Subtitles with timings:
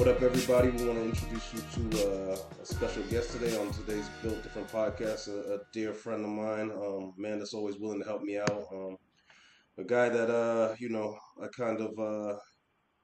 [0.00, 0.70] What up, everybody?
[0.70, 4.72] We want to introduce you to uh, a special guest today on today's Built Different
[4.72, 5.28] podcast.
[5.28, 8.64] A, a dear friend of mine, um, man that's always willing to help me out.
[8.72, 8.96] Um,
[9.76, 12.38] a guy that uh, you know I kind of uh,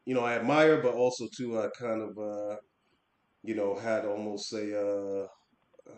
[0.06, 2.56] you know I admire, but also too I kind of uh,
[3.42, 5.26] you know had almost a uh,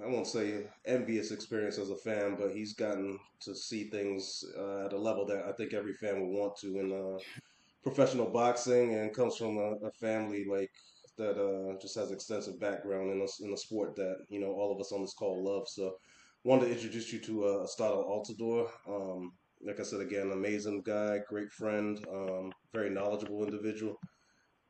[0.04, 4.42] I won't say envious experience as a fan, but he's gotten to see things
[4.84, 7.42] at a level that I think every fan would want to uh,
[7.82, 10.70] professional boxing, and comes from a, a family like
[11.16, 14.72] that uh, just has extensive background in a, in a sport that you know all
[14.72, 15.68] of us on this call love.
[15.68, 15.96] So,
[16.44, 18.68] wanted to introduce you to uh, Estado Altidor.
[18.88, 19.32] Um,
[19.64, 23.98] like I said again, amazing guy, great friend, um, very knowledgeable individual.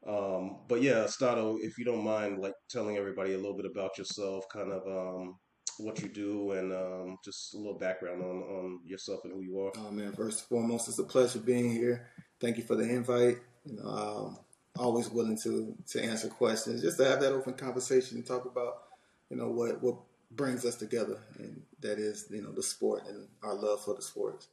[0.07, 3.99] Um, but yeah, Astado, if you don't mind, like telling everybody a little bit about
[3.99, 5.35] yourself, kind of um,
[5.79, 9.61] what you do, and um, just a little background on, on yourself and who you
[9.61, 9.73] are.
[9.77, 12.09] Oh man, first and foremost, it's a pleasure being here.
[12.41, 13.39] Thank you for the invite.
[13.65, 14.39] You know, um,
[14.79, 18.83] always willing to to answer questions, just to have that open conversation and talk about,
[19.31, 19.97] you know, what what
[20.31, 24.03] brings us together, and that is, you know, the sport and our love for the
[24.03, 24.47] sport.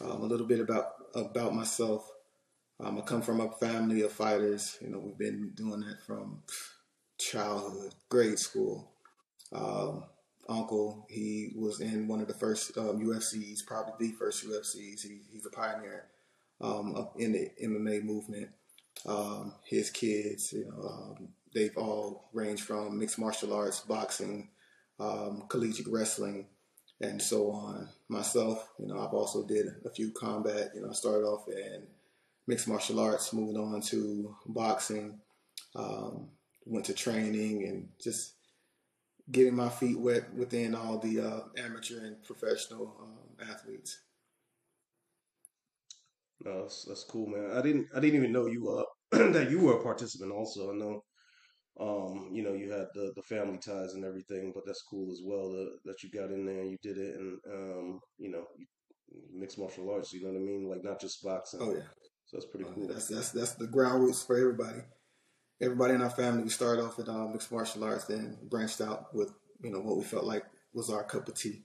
[0.00, 2.08] Um, a little bit about about myself.
[2.80, 4.78] Um, I come from a family of fighters.
[4.80, 6.42] You know, we've been doing that from
[7.18, 8.90] childhood, grade school.
[9.52, 10.04] Um,
[10.48, 15.02] uncle, he was in one of the first um, UFCs, probably the first UFCs.
[15.02, 16.06] He, he's a pioneer
[16.62, 18.48] um, in the MMA movement.
[19.04, 24.48] Um, his kids, you know, um, they've all ranged from mixed martial arts, boxing,
[25.00, 26.46] um, collegiate wrestling,
[27.00, 27.88] and so on.
[28.08, 30.70] Myself, you know, I've also did a few combat.
[30.74, 31.82] You know, I started off in
[32.46, 35.18] mixed martial arts, moved on to boxing,
[35.74, 36.28] um,
[36.64, 38.34] went to training, and just
[39.30, 43.98] getting my feet wet within all the uh, amateur and professional um, athletes.
[46.44, 47.56] No, that's, that's cool, man.
[47.56, 48.84] I didn't I didn't even know you uh
[49.32, 50.32] that you were a participant.
[50.32, 51.02] Also, I know
[51.80, 55.20] um you know you had the the family ties and everything, but that's cool as
[55.24, 58.44] well that, that you got in there and you did it, and um you know
[59.32, 60.12] mixed martial arts.
[60.12, 60.68] You know what I mean?
[60.68, 61.60] Like not just boxing.
[61.62, 61.88] Oh yeah.
[62.26, 62.88] So that's pretty Uh, cool.
[62.88, 64.80] That's that's that's the ground roots for everybody.
[65.60, 69.14] Everybody in our family, we started off with uh, mixed martial arts, then branched out
[69.14, 69.32] with
[69.62, 70.44] you know what we felt like
[70.74, 71.64] was our cup of tea.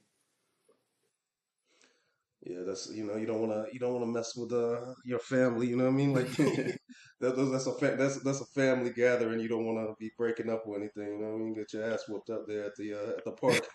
[2.48, 4.94] Yeah, that's you know you don't want to you don't want to mess with uh
[5.04, 5.68] your family.
[5.68, 6.14] You know what I mean?
[6.14, 9.40] Like that, that's a fa- that's that's a family gathering.
[9.42, 11.08] You don't want to be breaking up or anything.
[11.08, 11.54] You know what I mean?
[11.56, 13.66] Get your ass whooped up there at the uh, at the park.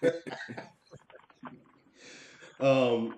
[2.60, 3.14] um,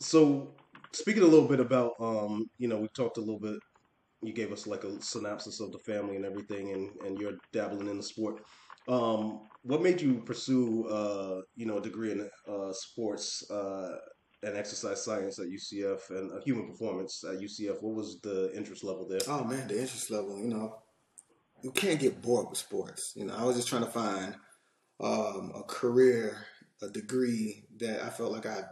[0.00, 0.54] so
[0.92, 3.58] speaking a little bit about um, you know, we talked a little bit.
[4.22, 7.88] You gave us like a synopsis of the family and everything, and and you're dabbling
[7.88, 8.36] in the sport.
[8.88, 13.96] Um, what made you pursue uh, you know, a degree in uh, sports uh,
[14.42, 17.82] and exercise science at UCF and uh, human performance at UCF?
[17.82, 19.20] What was the interest level there?
[19.28, 20.78] Oh man, the interest level, you know,
[21.62, 23.12] you can't get bored with sports.
[23.14, 24.34] You know, I was just trying to find
[25.00, 26.44] um, a career,
[26.82, 28.62] a degree that I felt like I,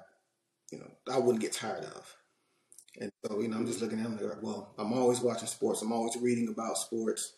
[0.72, 2.16] you know, I wouldn't get tired of.
[2.98, 5.82] And so, you know, I'm just looking at them like, well, I'm always watching sports.
[5.82, 7.32] I'm always reading about sports,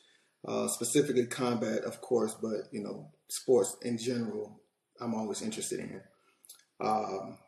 [0.48, 4.60] uh, specifically combat, of course, but you know, sports in general,
[5.00, 6.00] I'm always interested in.
[6.80, 7.38] Um,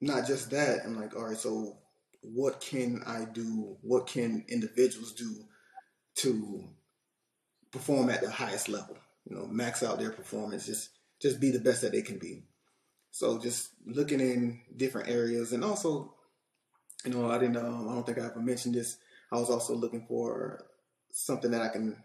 [0.00, 1.78] not just that, I'm like, all right, so
[2.22, 3.76] what can I do?
[3.82, 5.44] What can individuals do
[6.16, 6.68] to
[7.70, 8.96] perform at the highest level?
[9.28, 10.90] You know, max out their performance, just
[11.20, 12.44] just be the best that they can be.
[13.10, 16.14] So just looking in different areas, and also,
[17.04, 18.96] you know, I didn't, um, I don't think I ever mentioned this.
[19.30, 20.64] I was also looking for
[21.10, 22.02] something that I can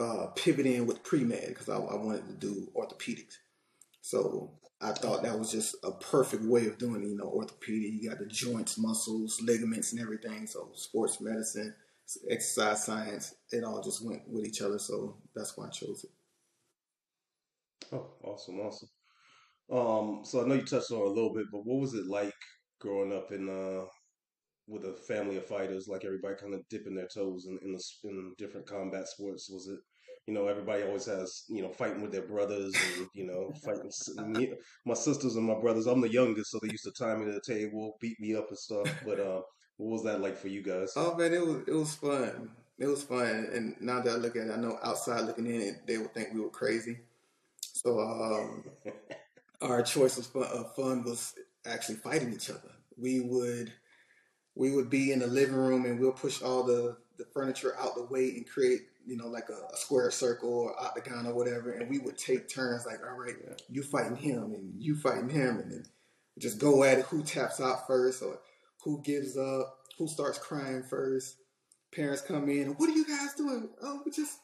[0.00, 3.36] uh, pivot in with pre med because I, I wanted to do orthopedics.
[4.00, 7.08] So I thought that was just a perfect way of doing it.
[7.08, 10.46] You know, orthopedic, you got the joints, muscles, ligaments, and everything.
[10.46, 11.74] So sports medicine,
[12.28, 14.78] exercise science, it all just went with each other.
[14.78, 16.10] So that's why I chose it.
[17.92, 18.88] Oh, awesome, awesome.
[19.70, 22.34] Um, so I know you touched on a little bit, but what was it like
[22.80, 23.86] growing up in uh
[24.68, 27.82] with a family of fighters, like everybody kind of dipping their toes in in, the,
[28.04, 29.48] in different combat sports?
[29.50, 29.80] Was it,
[30.26, 33.90] you know, everybody always has, you know, fighting with their brothers and you know, fighting
[34.32, 34.52] me,
[34.84, 35.86] my sisters and my brothers.
[35.86, 38.48] I'm the youngest, so they used to tie me to the table, beat me up
[38.48, 38.88] and stuff.
[39.04, 39.42] But uh,
[39.76, 40.92] what was that like for you guys?
[40.96, 42.50] Oh man, it was it was fun.
[42.78, 45.78] It was fun, and now that I look at it, I know outside looking in,
[45.86, 46.98] they would think we were crazy.
[47.60, 48.64] So um,
[49.60, 51.34] our choice of fun, of fun was
[51.64, 52.72] actually fighting each other.
[52.98, 53.72] We would
[54.56, 57.94] we would be in the living room and we'll push all the, the furniture out
[57.94, 61.72] the way and create, you know, like a, a square circle or octagon or whatever.
[61.72, 63.34] And we would take turns like, all right,
[63.68, 65.58] you fighting him and you fighting him.
[65.58, 65.84] And then
[66.38, 67.06] just go at it.
[67.06, 68.40] Who taps out first or
[68.82, 71.36] who gives up, who starts crying first.
[71.94, 72.68] parents come in.
[72.74, 73.68] What are you guys doing?
[73.82, 74.38] Oh, we're just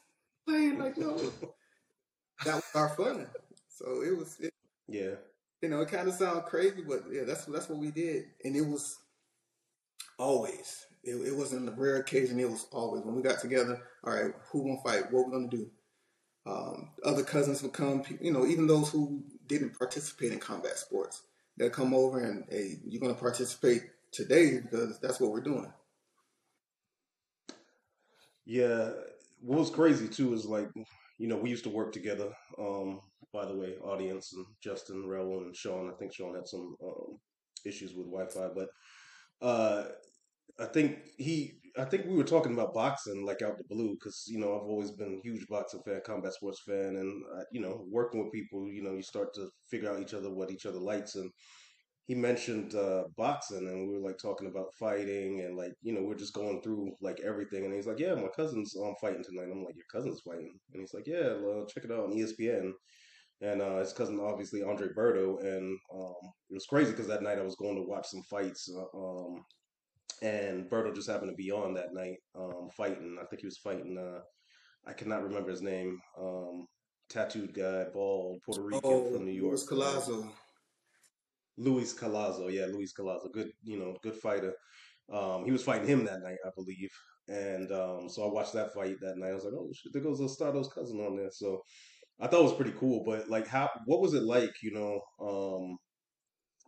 [0.47, 0.79] playing.
[0.79, 1.15] Like no,
[2.45, 3.27] that was our fun.
[3.69, 4.37] So it was.
[4.39, 4.53] It,
[4.87, 5.15] yeah.
[5.61, 8.55] You know, it kind of sounds crazy, but yeah, that's that's what we did, and
[8.55, 8.97] it was
[10.19, 10.85] always.
[11.03, 12.39] It, it wasn't a rare occasion.
[12.39, 13.81] It was always when we got together.
[14.03, 15.11] All right, who gonna fight?
[15.11, 15.69] What we gonna do?
[16.45, 18.03] Um, other cousins would come.
[18.21, 21.23] You know, even those who didn't participate in combat sports,
[21.57, 25.71] they'll come over and hey, you're gonna participate today because that's what we're doing.
[28.45, 28.91] Yeah,
[29.41, 30.69] what was crazy too is like,
[31.17, 32.29] you know, we used to work together.
[32.57, 33.01] Um,
[33.33, 35.89] by the way, audience and Justin, Raul, and Sean.
[35.89, 37.19] I think Sean had some um,
[37.65, 38.69] issues with Wi-Fi, but
[39.41, 39.85] uh,
[40.59, 44.25] I think he, I think we were talking about boxing like out the blue because
[44.27, 47.61] you know I've always been a huge boxing fan, combat sports fan, and uh, you
[47.61, 50.65] know working with people, you know you start to figure out each other what each
[50.65, 51.31] other likes, and
[52.05, 56.03] he mentioned uh, boxing, and we were like talking about fighting, and like you know
[56.03, 59.49] we're just going through like everything, and he's like, yeah, my cousin's um, fighting tonight.
[59.51, 62.73] I'm like, your cousin's fighting, and he's like, yeah, well, check it out on ESPN
[63.43, 66.15] and uh, his cousin obviously Andre Berto, and um,
[66.49, 69.43] it was crazy because that night I was going to watch some fights, uh, um,
[70.23, 73.17] and Berto just happened to be on that night um, fighting.
[73.21, 73.97] I think he was fighting.
[73.97, 74.21] Uh,
[74.87, 75.99] I cannot remember his name.
[76.19, 76.65] Um,
[77.09, 79.51] tattooed guy, bald Puerto Rican oh, from New York.
[79.51, 80.29] Luis Collazo.
[81.57, 84.53] Luis Collazo, yeah, Luis Collazo, good, you know, good fighter.
[85.13, 86.89] Um, he was fighting him that night, I believe,
[87.27, 89.31] and um, so I watched that fight that night.
[89.31, 91.29] I was like, oh shit, there goes Estado's cousin on there.
[91.31, 91.61] So
[92.19, 93.03] I thought it was pretty cool.
[93.05, 94.53] But like, how what was it like?
[94.63, 95.77] You know, um,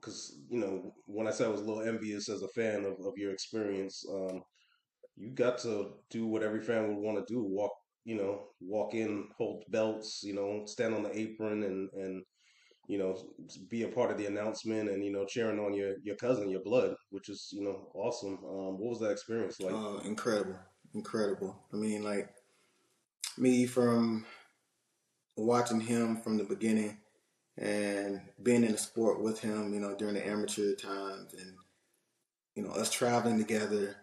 [0.05, 2.93] because you know when I said I was a little envious as a fan of,
[3.05, 4.41] of your experience, um,
[5.15, 7.71] you got to do what every fan would want to do: walk,
[8.03, 12.23] you know, walk in, hold belts, you know, stand on the apron, and and
[12.87, 13.17] you know,
[13.69, 16.61] be a part of the announcement, and you know, cheering on your your cousin, your
[16.63, 18.37] blood, which is you know awesome.
[18.45, 19.73] Um, what was that experience like?
[19.73, 20.59] Uh, incredible,
[20.93, 21.55] incredible.
[21.73, 22.29] I mean, like
[23.37, 24.25] me from
[25.35, 26.97] watching him from the beginning
[27.57, 31.53] and being in the sport with him, you know, during the amateur times and,
[32.55, 33.95] you know, us traveling together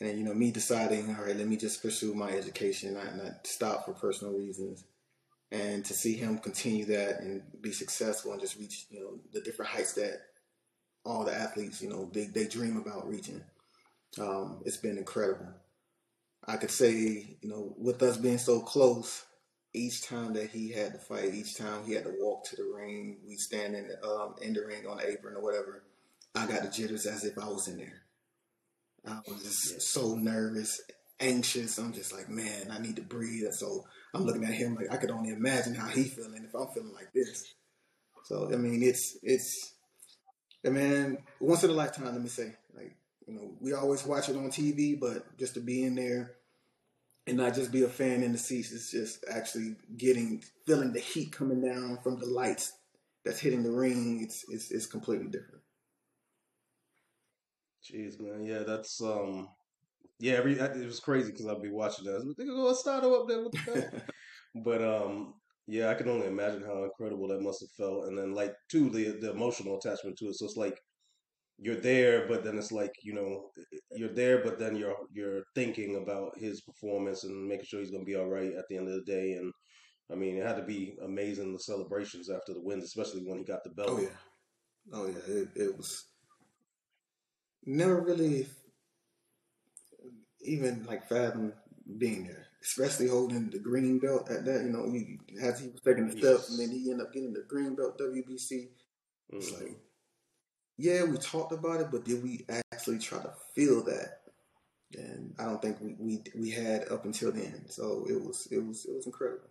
[0.00, 3.46] and, you know, me deciding, all right, let me just pursue my education, not, not
[3.46, 4.84] stop for personal reasons.
[5.50, 9.40] And to see him continue that and be successful and just reach, you know, the
[9.40, 10.20] different heights that
[11.04, 13.42] all the athletes, you know, they, they dream about reaching.
[14.18, 15.48] Um, it's been incredible.
[16.46, 19.24] I could say, you know, with us being so close,
[19.74, 22.62] each time that he had to fight, each time he had to walk to the
[22.62, 25.82] ring, we stand in the, um, in the ring on the apron or whatever,
[26.34, 28.02] I got the jitters as if I was in there.
[29.06, 30.80] I was just so nervous,
[31.20, 31.78] anxious.
[31.78, 33.50] I'm just like, man, I need to breathe.
[33.52, 33.84] so
[34.14, 36.94] I'm looking at him like I could only imagine how he feeling if I'm feeling
[36.94, 37.54] like this.
[38.24, 39.74] So I mean, it's it's,
[40.64, 42.06] I mean, once in a lifetime.
[42.06, 42.96] Let me say, like
[43.26, 46.36] you know, we always watch it on TV, but just to be in there
[47.26, 48.72] and not just be a fan in the seats.
[48.72, 52.72] It's just actually getting feeling the heat coming down from the lights
[53.24, 54.20] that's hitting the ring.
[54.22, 55.62] It's it's it's completely different.
[57.82, 59.48] Jeez, man, yeah, that's um,
[60.18, 62.12] yeah, every it was crazy because I'd be watching that.
[62.12, 64.02] I was like, Estado up there with the
[64.64, 65.34] but um,
[65.66, 68.90] yeah, I can only imagine how incredible that must have felt, and then like too
[68.90, 70.36] the the emotional attachment to it.
[70.36, 70.80] So it's like
[71.58, 73.50] you're there, but then it's like you know
[73.92, 78.04] you're there, but then you're you're thinking about his performance and making sure he's gonna
[78.04, 79.32] be all right at the end of the day.
[79.32, 79.52] And
[80.10, 83.44] I mean, it had to be amazing the celebrations after the wins, especially when he
[83.44, 83.90] got the belt.
[83.90, 84.08] Oh yeah,
[84.92, 86.06] oh yeah, it, it was
[87.64, 88.46] never really
[90.42, 91.52] even like fathom
[91.98, 94.64] being there, especially holding the green belt at that.
[94.64, 97.32] You know, he as he was taking the steps, and then he ended up getting
[97.32, 98.68] the green belt WBC.
[99.30, 99.64] It's mm-hmm.
[99.64, 99.76] like
[100.76, 104.20] yeah, we talked about it, but did we actually try to feel that?
[104.96, 107.66] And I don't think we, we we had up until then.
[107.70, 109.50] So it was it was it was incredible.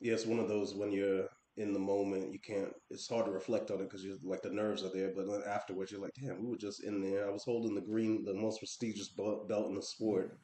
[0.00, 2.72] Yeah, it's one of those when you're in the moment, you can't.
[2.90, 5.42] It's hard to reflect on it because you're like the nerves are there, but then
[5.46, 7.26] afterwards you're like, damn, we were just in there.
[7.28, 10.38] I was holding the green, the most prestigious belt in the sport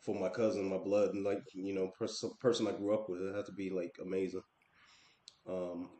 [0.00, 3.22] for my cousin, my blood, and like you know, pers- person I grew up with.
[3.22, 4.42] It had to be like amazing.
[5.46, 5.90] Um,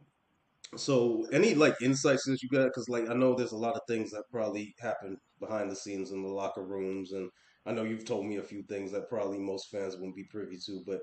[0.76, 2.64] so, any like insights that you got?
[2.64, 6.12] Because like I know there's a lot of things that probably happen behind the scenes
[6.12, 7.28] in the locker rooms, and
[7.66, 10.58] I know you've told me a few things that probably most fans wouldn't be privy
[10.66, 10.82] to.
[10.86, 11.00] But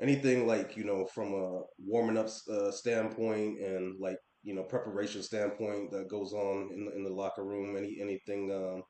[0.00, 5.22] anything like you know from a warming up uh, standpoint and like you know preparation
[5.22, 7.76] standpoint that goes on in the, in the locker room.
[7.76, 8.82] Any anything um,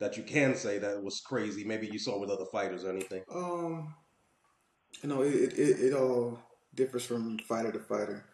[0.00, 1.62] that you can say that was crazy?
[1.64, 3.22] Maybe you saw with other fighters or anything.
[3.32, 3.94] Um,
[5.02, 6.38] you know, it it, it all
[6.74, 8.24] differs from fighter to fighter.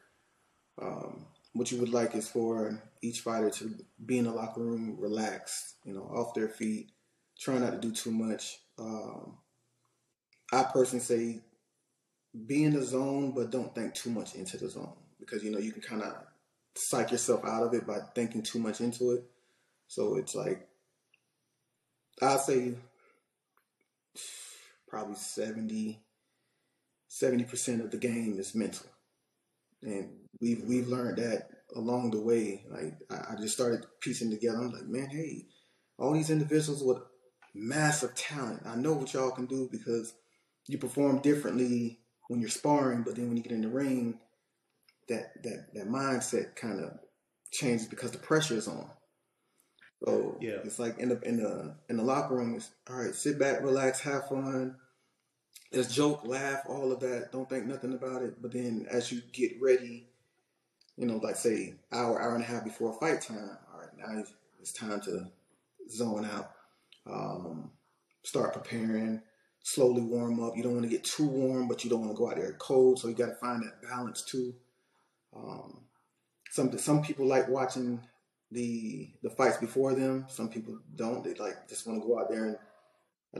[0.80, 4.96] Um, what you would like is for each fighter to be in the locker room
[4.98, 6.90] relaxed, you know, off their feet,
[7.38, 8.58] trying not to do too much.
[8.78, 9.38] Um,
[10.52, 11.40] I personally say
[12.46, 15.58] be in the zone, but don't think too much into the zone because you know
[15.58, 16.14] you can kind of
[16.74, 19.24] psych yourself out of it by thinking too much into it.
[19.86, 20.66] So it's like
[22.20, 22.74] I'd say
[24.88, 26.00] probably 70
[27.44, 28.86] percent of the game is mental,
[29.82, 32.64] and we've we've learned that along the way.
[32.70, 34.58] Like I, I just started piecing together.
[34.58, 35.46] I'm like, man, hey,
[35.98, 36.98] all these individuals with
[37.54, 38.62] massive talent.
[38.66, 40.14] I know what y'all can do because
[40.66, 44.18] you perform differently when you're sparring, but then when you get in the ring,
[45.08, 46.92] that that that mindset kind of
[47.52, 48.90] changes because the pressure is on.
[50.04, 50.58] So yeah.
[50.64, 53.62] it's like in the in the in the locker room, it's all right, sit back,
[53.62, 54.76] relax, have fun.
[55.72, 57.32] Just joke, laugh, all of that.
[57.32, 58.40] Don't think nothing about it.
[58.40, 60.08] But then as you get ready,
[60.96, 64.22] you know, like say hour, hour and a half before fight time, all right, now
[64.60, 65.28] it's time to
[65.90, 66.50] zone out.
[67.06, 67.70] Um,
[68.22, 69.20] start preparing,
[69.62, 70.56] slowly warm up.
[70.56, 72.52] You don't want to get too warm, but you don't want to go out there
[72.54, 72.98] cold.
[72.98, 74.54] So you got to find that balance too.
[75.36, 75.80] Um,
[76.50, 78.00] some some people like watching
[78.50, 80.26] the the fights before them.
[80.28, 81.24] Some people don't.
[81.24, 82.56] They like just want to go out there and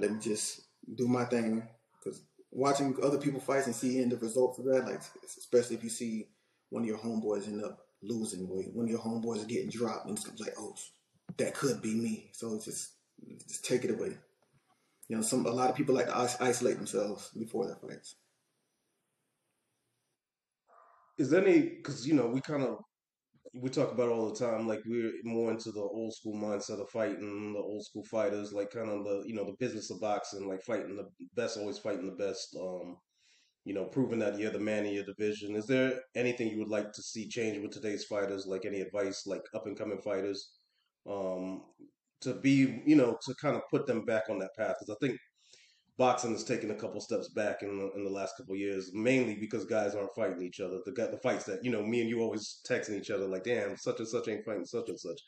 [0.03, 0.63] let me just
[0.95, 1.69] do my thing.
[1.97, 5.91] Because watching other people fight and seeing the results of that, like especially if you
[5.91, 6.27] see
[6.75, 10.09] one of your homeboys end up losing, or one of your homeboys are getting dropped,
[10.09, 10.75] and it's like, oh,
[11.39, 12.31] that could be me.
[12.33, 12.95] So just
[13.49, 14.19] just take it away.
[15.09, 18.17] You know, some a lot of people like to isolate themselves before their fights.
[21.17, 21.61] Is there any?
[21.61, 22.79] Because you know, we kind of
[23.55, 24.67] we talk about all the time.
[24.67, 28.73] Like we're more into the old school mindset of fighting, the old school fighters, like
[28.73, 32.07] kind of the you know the business of boxing, like fighting the best, always fighting
[32.07, 32.57] the best.
[32.61, 32.97] Um,
[33.65, 35.57] you know, proving that you're the man in your division.
[35.57, 38.47] Is there anything you would like to see change with today's fighters?
[38.47, 40.51] Like any advice, like up and coming fighters,
[41.09, 41.63] um,
[42.21, 44.77] to be you know to kind of put them back on that path?
[44.79, 45.19] Because I think
[45.97, 49.37] boxing has taken a couple steps back in the, in the last couple years, mainly
[49.37, 50.79] because guys aren't fighting each other.
[50.85, 53.77] The the fights that you know, me and you always texting each other like, "Damn,
[53.77, 55.21] such and such ain't fighting such and such."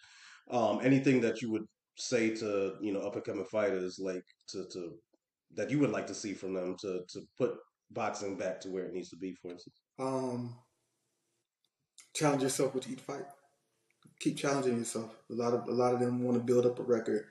[0.50, 1.64] Um, anything that you would
[1.96, 4.98] say to you know up and coming fighters, like to to
[5.54, 7.54] that you would like to see from them to to put
[7.90, 9.76] boxing back to where it needs to be, for instance?
[9.98, 10.56] Um,
[12.14, 13.24] challenge yourself with each fight.
[14.20, 15.14] Keep challenging yourself.
[15.30, 17.26] A lot of a lot of them want to build up a record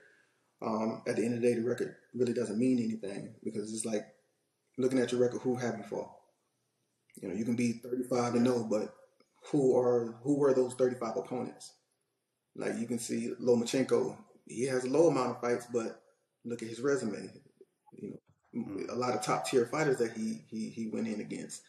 [0.62, 3.84] um, at the end of the day, the record really doesn't mean anything because it's
[3.84, 4.06] like
[4.78, 6.10] looking at your record, who have you fought?
[7.20, 8.94] You know, you can be 35 and 0, but
[9.50, 11.72] who are who were those 35 opponents?
[12.54, 16.00] Like you can see Lomachenko, he has a low amount of fights, but
[16.44, 17.30] look at his resume.
[18.88, 21.62] A lot of top tier fighters that he he he went in against.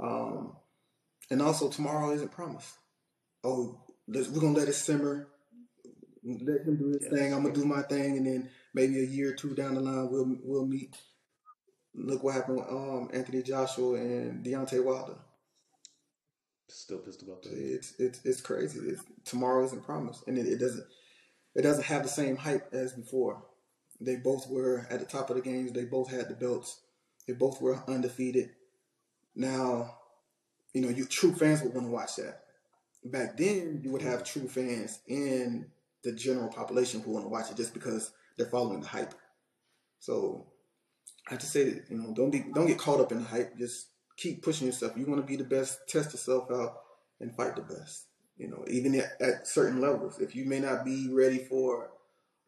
[0.00, 0.56] Um,
[1.30, 2.74] and also tomorrow isn't promised.
[3.44, 5.28] Oh, we're gonna let it simmer
[6.24, 7.12] let him do his yes.
[7.12, 7.32] thing.
[7.32, 10.10] I'm gonna do my thing, and then maybe a year or two down the line,
[10.10, 10.96] we'll we'll meet.
[11.94, 15.16] Look what happened with um, Anthony Joshua and Deontay Wilder.
[16.68, 17.52] Still pissed about that.
[17.52, 18.80] It's it's it's crazy.
[18.80, 20.84] It's, tomorrow isn't promised, and it, it doesn't
[21.54, 23.42] it doesn't have the same hype as before.
[24.00, 25.72] They both were at the top of the games.
[25.72, 26.80] They both had the belts.
[27.26, 28.50] They both were undefeated.
[29.34, 29.96] Now,
[30.72, 32.42] you know, you true fans would want to watch that.
[33.04, 35.66] Back then, you would have true fans in
[36.04, 39.14] the general population who want to watch it just because they're following the hype.
[40.00, 40.46] So
[41.26, 43.24] I have to say that, you know, don't be don't get caught up in the
[43.24, 43.56] hype.
[43.58, 44.92] Just keep pushing yourself.
[44.96, 46.80] You want to be the best, test yourself out
[47.20, 48.06] and fight the best.
[48.36, 50.20] You know, even at, at certain levels.
[50.20, 51.90] If you may not be ready for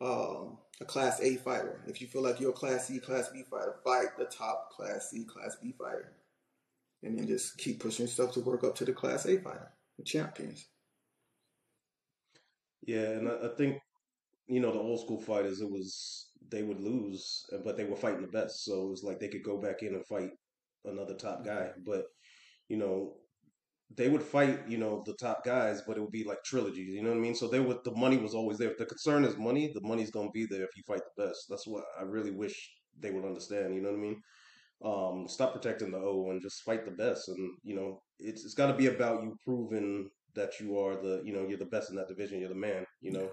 [0.01, 3.43] um, a class A fighter, if you feel like you're a class C, class B
[3.51, 6.13] fighter, fight the top class C, class B fighter.
[7.03, 10.05] And then just keep pushing yourself to work up to the class A fighter, the
[10.05, 10.67] champions.
[12.83, 13.79] Yeah, and I, think
[14.49, 15.61] you know the old school fighters.
[15.61, 19.21] It was they would lose, but they were fighting the best, so it was like
[19.21, 20.31] they could go back in and fight
[20.85, 21.71] another top guy.
[21.85, 22.07] But
[22.69, 23.17] you know,
[23.97, 26.89] they would fight, you know, the top guys, but it would be like trilogies.
[26.95, 27.35] You know what I mean?
[27.35, 28.71] So they would the money was always there.
[28.71, 31.47] If the concern is money, the money's gonna be there if you fight the best.
[31.49, 32.55] That's what I really wish
[32.99, 33.75] they would understand.
[33.75, 34.23] You know what I mean?
[34.83, 37.29] Um, stop protecting the O and just fight the best.
[37.29, 41.23] And you know, it's it's got to be about you proving that you are the
[41.25, 42.41] you know you're the best in that division.
[42.41, 42.85] You're the man.
[43.01, 43.31] You know.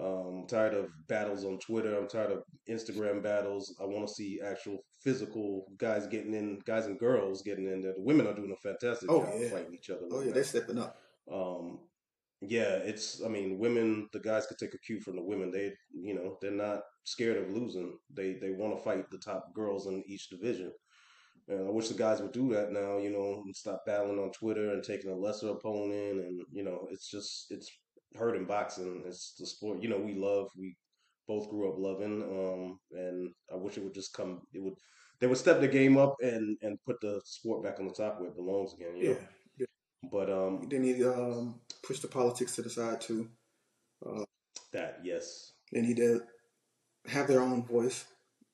[0.00, 1.96] Um, I'm tired of battles on Twitter.
[1.96, 3.74] I'm tired of Instagram battles.
[3.80, 7.92] I want to see actual physical guys getting in, guys and girls getting in there.
[7.94, 9.48] The women are doing a fantastic oh, job yeah.
[9.50, 10.06] fighting each other.
[10.10, 10.96] Oh yeah, they're stepping up.
[11.30, 11.80] Um,
[12.40, 13.22] yeah, it's.
[13.22, 14.08] I mean, women.
[14.12, 15.50] The guys could take a cue from the women.
[15.50, 17.98] They, you know, they're not scared of losing.
[18.14, 20.72] They they want to fight the top girls in each division.
[21.48, 24.30] And I wish the guys would do that now, you know, and stop battling on
[24.30, 26.20] Twitter and taking a lesser opponent.
[26.20, 27.68] And, you know, it's just, it's
[28.16, 29.02] hurting boxing.
[29.06, 30.76] It's the sport, you know, we love, we
[31.26, 32.22] both grew up loving.
[32.22, 34.42] Um, and I wish it would just come.
[34.52, 34.74] It would
[35.20, 38.18] they would step the game up and and put the sport back on the top
[38.18, 38.96] where it belongs again.
[38.96, 39.16] You know?
[39.58, 39.66] yeah.
[40.10, 43.28] But um, They need to um, push the politics to the side too.
[44.04, 44.24] Uh,
[44.72, 46.22] that yes, they need to
[47.06, 48.04] have their own voice.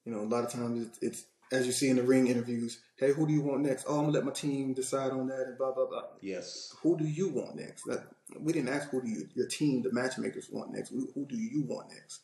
[0.05, 2.81] You know, a lot of times it's, it's as you see in the ring interviews.
[2.97, 3.85] Hey, who do you want next?
[3.89, 6.03] Oh, I'm gonna let my team decide on that, and blah blah blah.
[6.21, 7.85] yes, Who do you want next?
[7.85, 8.07] That,
[8.39, 10.91] we didn't ask who do you, your team, the matchmakers, want next.
[10.91, 12.21] Who, who do you want next?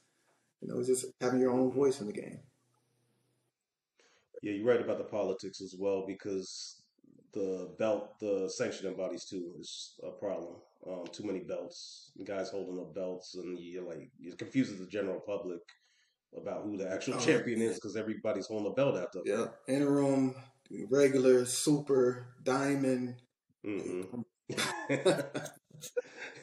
[0.61, 2.41] You know, it's just having your own voice in the game.
[4.43, 4.53] yeah.
[4.53, 6.83] You're right about the politics as well because
[7.33, 10.57] the belt, the sanctioning bodies too is a problem.
[10.87, 15.19] Um, too many belts, guys holding up belts, and you're like it confuses the general
[15.21, 15.61] public
[16.37, 19.23] about who the actual Oh, champion is because everybody's holding the belt out there.
[19.25, 20.35] Yeah, interim,
[20.91, 23.17] regular, super, diamond.
[23.65, 24.03] hmm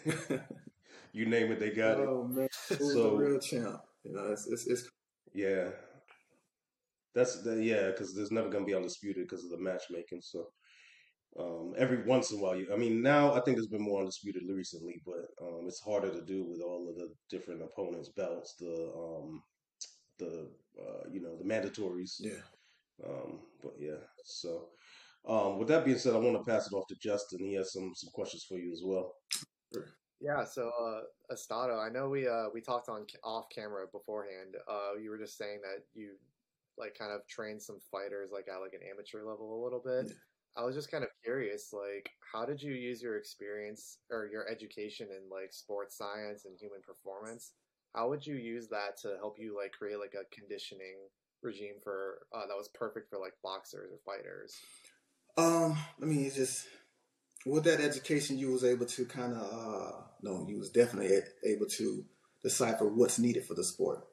[1.13, 2.07] you name it, they got it.
[2.09, 3.81] oh man, who's So- the real champ?
[4.03, 4.89] You know, it's it's, it's
[5.33, 5.69] Yeah,
[7.13, 10.21] that's the, yeah, because there's never gonna be undisputed because of the matchmaking.
[10.21, 10.47] So
[11.39, 13.99] um, every once in a while, you, I mean, now I think there's been more
[13.99, 18.55] undisputed recently, but um, it's harder to do with all of the different opponents' belts,
[18.59, 19.41] the um,
[20.21, 20.47] the
[20.81, 22.15] uh, you know the mandatories.
[22.19, 22.45] yeah.
[23.05, 24.69] Um, but yeah, so
[25.27, 27.39] um, with that being said, I want to pass it off to Justin.
[27.39, 29.13] He has some some questions for you as well.
[30.21, 34.55] Yeah, so uh Estado, I know we uh we talked on off camera beforehand.
[34.69, 36.11] Uh you were just saying that you
[36.77, 40.05] like kind of trained some fighters like at like an amateur level a little bit.
[40.07, 40.61] Yeah.
[40.61, 44.47] I was just kind of curious like how did you use your experience or your
[44.47, 47.53] education in like sports science and human performance?
[47.93, 50.95] How would you use that to help you like create like a conditioning
[51.43, 54.55] regime for uh that was perfect for like boxers or fighters?
[55.37, 56.67] Um, I mean, it's just
[57.45, 61.65] with that education, you was able to kind of, uh, no, you was definitely able
[61.65, 62.05] to
[62.43, 64.03] decipher what's needed for the sport.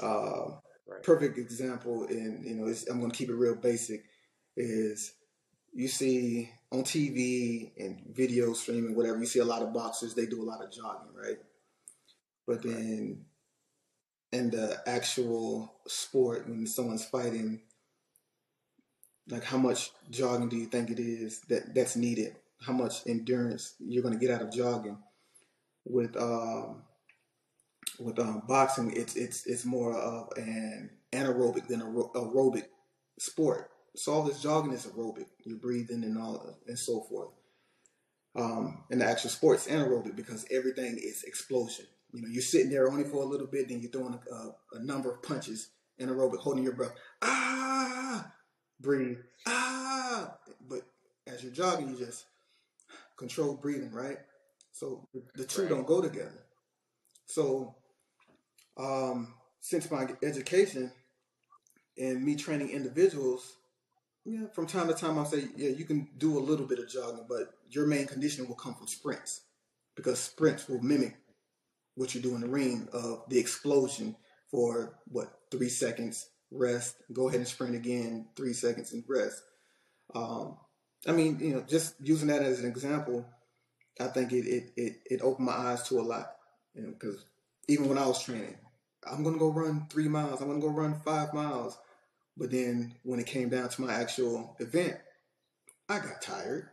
[0.00, 1.02] Uh, Right.
[1.02, 4.04] perfect example, and you know, it's, I'm going to keep it real basic.
[4.56, 5.12] Is
[5.74, 10.14] you see on TV and video streaming, whatever, you see a lot of boxers.
[10.14, 11.36] They do a lot of jogging, right?
[12.48, 13.26] But then
[14.32, 17.60] in the actual sport, when someone's fighting,
[19.28, 22.36] like how much jogging do you think it is that that's needed?
[22.62, 24.96] How much endurance you're going to get out of jogging?
[25.84, 26.84] With um,
[28.00, 32.64] with um, boxing, it's it's it's more of an anaerobic than a ro- aerobic
[33.18, 33.70] sport.
[33.94, 35.26] So all this jogging is aerobic.
[35.44, 37.28] You're breathing and all and so forth.
[38.34, 41.86] Um, and the actual sport's anaerobic because everything is explosion.
[42.12, 44.54] You know, you're sitting there only for a little bit, then you're throwing a, a,
[44.74, 46.94] a number of punches, anaerobic, holding your breath.
[47.22, 48.32] Ah,
[48.80, 49.18] breathe.
[49.46, 50.34] Ah,
[50.68, 50.82] but
[51.26, 52.24] as you're jogging, you just
[53.16, 54.18] control breathing, right?
[54.72, 55.70] So the, two Right.
[55.70, 56.44] don't go together.
[57.26, 57.74] So,
[58.78, 60.92] um, since my education
[61.98, 63.56] and me training individuals,
[64.24, 66.88] yeah, from time to time I'll say, yeah, you can do a little bit of
[66.88, 69.42] jogging, but your main conditioning will come from sprints
[69.94, 71.16] because sprints will mimic
[71.98, 74.14] what you do in the ring of the explosion
[74.50, 79.42] for what three seconds rest, go ahead and sprint again, three seconds and rest.
[80.14, 80.56] Um,
[81.06, 83.26] I mean, you know, just using that as an example,
[84.00, 86.36] I think it it it, it opened my eyes to a lot.
[86.74, 87.24] You know, because
[87.66, 88.56] even when I was training,
[89.04, 91.76] I'm gonna go run three miles, I'm gonna go run five miles,
[92.36, 94.96] but then when it came down to my actual event,
[95.88, 96.70] I got tired.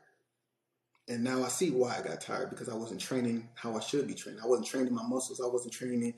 [1.08, 4.08] And now I see why I got tired because I wasn't training how I should
[4.08, 4.42] be training.
[4.44, 5.40] I wasn't training my muscles.
[5.40, 6.16] I wasn't training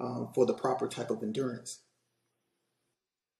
[0.00, 1.80] um, for the proper type of endurance.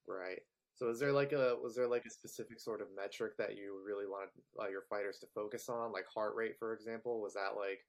[0.07, 0.41] Right.
[0.77, 3.83] So is there like a was there like a specific sort of metric that you
[3.85, 7.21] really wanted uh, your fighters to focus on, like heart rate, for example?
[7.21, 7.81] Was that like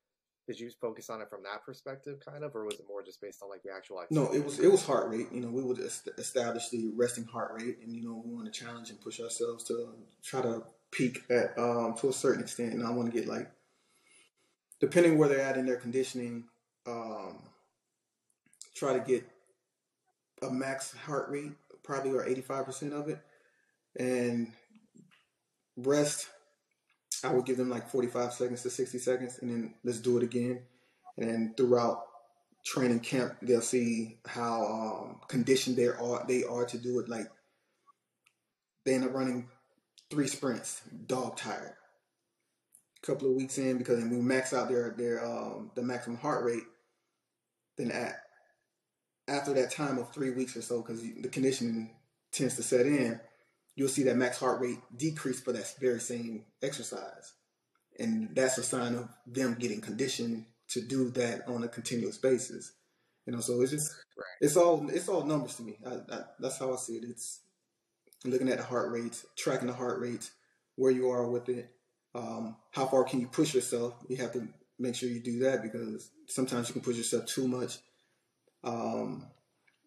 [0.49, 3.21] did you focus on it from that perspective, kind of, or was it more just
[3.21, 4.25] based on like the actual activity?
[4.25, 5.27] No, it was it was heart rate.
[5.31, 8.51] You know, we would est- establish the resting heart rate, and you know, we want
[8.51, 9.89] to challenge and push ourselves to
[10.23, 12.73] try to peak at um, to a certain extent.
[12.73, 13.49] And I want to get like,
[14.79, 16.45] depending where they're at in their conditioning,
[16.87, 17.39] um,
[18.75, 19.23] try to get
[20.41, 21.51] a max heart rate,
[21.83, 23.19] probably or eighty five percent of it,
[23.97, 24.51] and
[25.77, 26.27] rest.
[27.21, 30.17] I would give them like forty five seconds to sixty seconds, and then let's do
[30.17, 30.61] it again.
[31.17, 32.05] And throughout
[32.65, 36.25] training camp, they'll see how um, conditioned they are.
[36.25, 37.09] They are to do it.
[37.09, 37.27] Like
[38.85, 39.49] they end up running
[40.09, 41.75] three sprints, dog tired.
[43.01, 46.43] A couple of weeks in, because we max out their their um, the maximum heart
[46.43, 46.63] rate,
[47.77, 48.15] then at
[49.27, 51.95] after that time of three weeks or so, because the conditioning
[52.31, 53.19] tends to set in,
[53.75, 57.33] you'll see that max heart rate decrease for that very same exercise,
[57.97, 62.73] and that's a sign of them getting conditioned to do that on a continuous basis.
[63.25, 64.25] You know, so it's just Right.
[64.41, 65.77] It's all it's all numbers to me.
[65.85, 67.05] I, I, that's how I see it.
[67.07, 67.39] It's
[68.25, 70.31] looking at the heart rates, tracking the heart rates,
[70.75, 71.71] where you are with it,
[72.15, 73.93] um, how far can you push yourself.
[74.07, 77.47] You have to make sure you do that because sometimes you can push yourself too
[77.47, 77.77] much.
[78.63, 79.27] Um,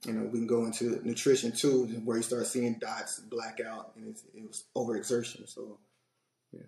[0.05, 4.09] you know, we can go into nutrition too, where you start seeing dots, blackout, and
[4.09, 5.49] it's, it was overexertion.
[5.49, 5.79] So,
[6.53, 6.61] yeah.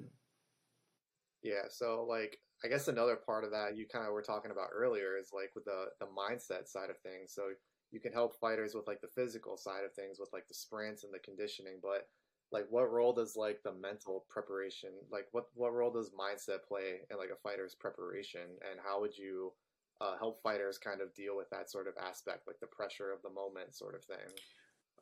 [1.42, 1.62] Yeah.
[1.68, 5.18] So, like, I guess another part of that you kind of were talking about earlier
[5.18, 7.32] is like with the the mindset side of things.
[7.34, 7.50] So
[7.94, 11.04] you can help fighters with like the physical side of things, with like the sprints
[11.04, 12.08] and the conditioning, but
[12.50, 17.00] like what role does like the mental preparation like what what role does mindset play
[17.10, 18.42] in like a fighter's preparation?
[18.70, 19.52] And how would you
[20.00, 23.22] uh, help fighters kind of deal with that sort of aspect like the pressure of
[23.22, 24.26] the moment sort of thing?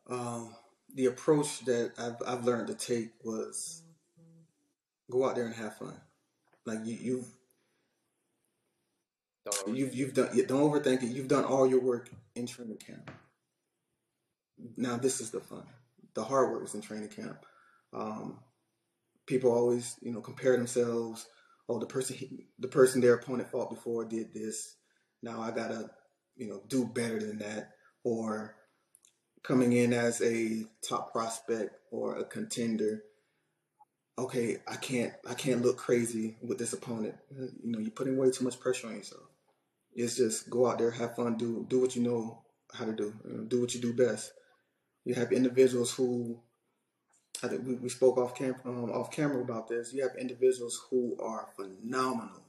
[0.09, 0.55] Um,
[0.93, 3.81] the approach that I've, I've learned to take was
[5.09, 5.95] go out there and have fun.
[6.65, 7.27] Like you, you've
[9.45, 11.09] don't you've you've done don't overthink it.
[11.09, 13.11] You've done all your work in training camp.
[14.77, 15.65] Now this is the fun
[16.13, 17.45] the hard work is in training camp.
[17.93, 18.39] Um,
[19.25, 21.27] people always, you know, compare themselves.
[21.69, 24.75] Oh, the person, the person their opponent fought before did this.
[25.21, 25.89] Now I gotta,
[26.35, 27.71] you know, do better than that.
[28.03, 28.55] Or
[29.43, 33.03] coming in as a top prospect or a contender.
[34.17, 37.15] Okay, I can't, I can't look crazy with this opponent.
[37.31, 39.23] You know, you're putting way too much pressure on yourself.
[39.95, 43.13] It's just go out there, have fun, do do what you know how to do,
[43.47, 44.31] do what you do best.
[45.05, 46.39] You have individuals who
[47.43, 49.93] I think we, we spoke off cam um, off camera about this.
[49.93, 52.41] You have individuals who are phenomenal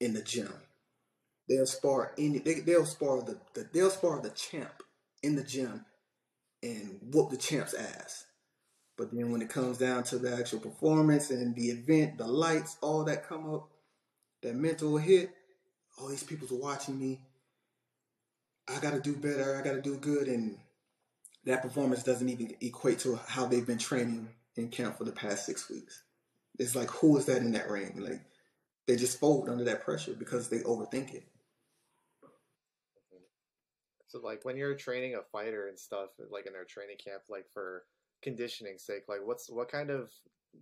[0.00, 0.52] in the gym.
[1.48, 4.82] They'll spar any they, they'll spar the, the they'll spar the champ
[5.22, 5.84] in the gym
[6.62, 8.26] and whoop the champ's ass.
[8.96, 12.76] But then when it comes down to the actual performance and the event, the lights,
[12.82, 13.70] all that come up,
[14.42, 15.30] that mental hit,
[15.98, 17.20] all these people's watching me.
[18.68, 20.58] I gotta do better, I gotta do good and
[21.44, 25.46] that performance doesn't even equate to how they've been training in camp for the past
[25.46, 26.02] six weeks.
[26.58, 27.94] It's like who is that in that ring?
[27.98, 28.20] Like
[28.86, 31.24] they just fold under that pressure because they overthink it.
[34.08, 37.46] So like when you're training a fighter and stuff, like in their training camp, like
[37.52, 37.84] for
[38.22, 40.10] conditioning sake, like what's what kind of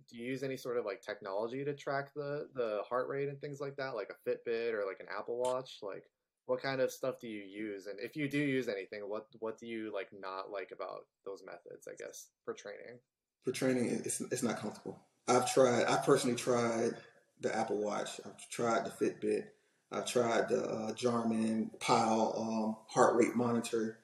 [0.09, 3.39] do you use any sort of like technology to track the the heart rate and
[3.39, 5.79] things like that, like a Fitbit or like an Apple Watch?
[5.81, 6.03] Like
[6.45, 7.85] what kind of stuff do you use?
[7.85, 11.43] And if you do use anything what what do you like not like about those
[11.45, 12.99] methods i guess for training?
[13.45, 14.99] For training it's, it's not comfortable.
[15.27, 16.95] I've tried i personally tried
[17.41, 18.19] the apple watch.
[18.25, 19.45] I've tried the fitbit.
[19.91, 23.99] I've tried the uh, Garmin pile um, heart rate monitor.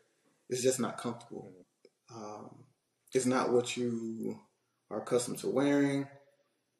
[0.49, 1.51] It's just not comfortable.
[2.11, 2.23] Mm-hmm.
[2.23, 2.65] um,
[3.13, 4.39] it's not what you
[4.91, 6.07] are accustomed to wearing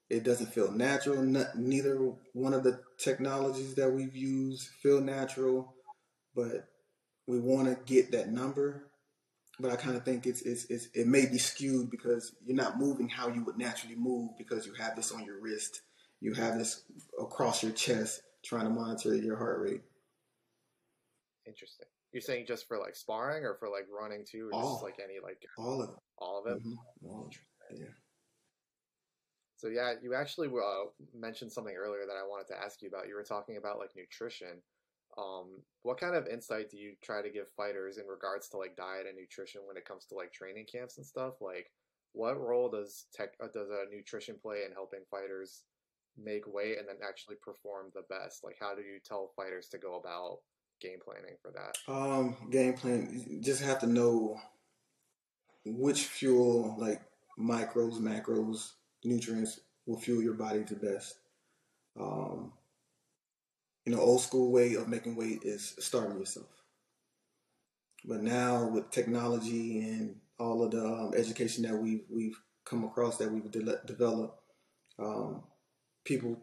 [0.10, 1.24] it doesn't feel natural.
[1.56, 1.98] neither
[2.34, 5.74] one of the technologies that we've used feel natural,
[6.36, 6.68] but
[7.28, 8.88] we want to get that number.
[9.60, 12.78] But I kind of think it's, it's, it's it may be skewed because you're not
[12.78, 15.82] moving how you would naturally move because you have this on your wrist,
[16.20, 16.84] you have this
[17.20, 19.82] across your chest, trying to monitor your heart rate.
[21.48, 21.88] Interesting.
[22.12, 25.00] You're saying just for like sparring or for like running too, or all, just like
[25.02, 25.96] any like all of it.
[26.18, 26.60] All of it.
[26.60, 27.08] Mm-hmm.
[27.08, 27.38] All of it.
[27.72, 27.94] Yeah.
[29.58, 30.86] So yeah, you actually uh,
[31.18, 33.08] mentioned something earlier that I wanted to ask you about.
[33.08, 34.62] You were talking about like nutrition.
[35.18, 38.76] Um, what kind of insight do you try to give fighters in regards to like
[38.76, 41.36] diet and nutrition when it comes to like training camps and stuff?
[41.40, 41.72] Like,
[42.12, 45.64] what role does tech uh, does a nutrition play in helping fighters
[46.18, 48.44] make weight and then actually perform the best?
[48.44, 50.40] Like, how do you tell fighters to go about
[50.82, 51.78] game planning for that?
[51.92, 54.38] Um, game plan, you just have to know
[55.66, 57.02] which fuel, like
[57.40, 58.72] micros, macros,
[59.04, 61.16] nutrients will fuel your body to best.
[62.00, 62.54] Um,
[63.86, 66.48] you know, old school way of making weight is starving yourself.
[68.04, 73.18] But now with technology and all of the um, education that we've we've come across
[73.18, 74.40] that we've de- developed,
[75.00, 75.44] um,
[76.04, 76.38] people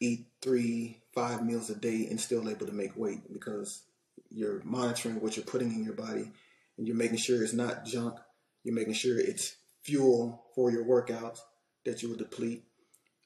[0.00, 3.82] eat three, five meals a day and still able to make weight because
[4.30, 6.30] you're monitoring what you're putting in your body
[6.76, 8.18] and you're making sure it's not junk.
[8.64, 11.40] You're making sure it's fuel for your workouts
[11.84, 12.64] that you will deplete.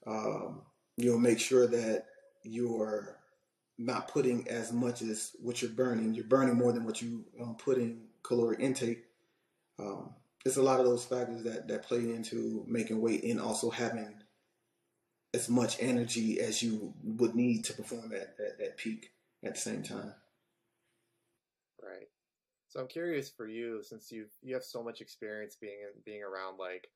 [0.07, 0.63] Um,
[0.97, 2.07] you'll make sure that
[2.43, 3.17] you're
[3.79, 6.15] not putting as much as what you're burning.
[6.15, 9.05] You're burning more than what you um, put in caloric intake.
[9.79, 13.71] Um, there's a lot of those factors that, that play into making weight and also
[13.71, 14.15] having
[15.35, 19.11] as much energy as you would need to perform at that peak
[19.45, 20.15] at the same time.
[22.69, 26.59] So I'm curious for you, since you you have so much experience being being around
[26.59, 26.89] like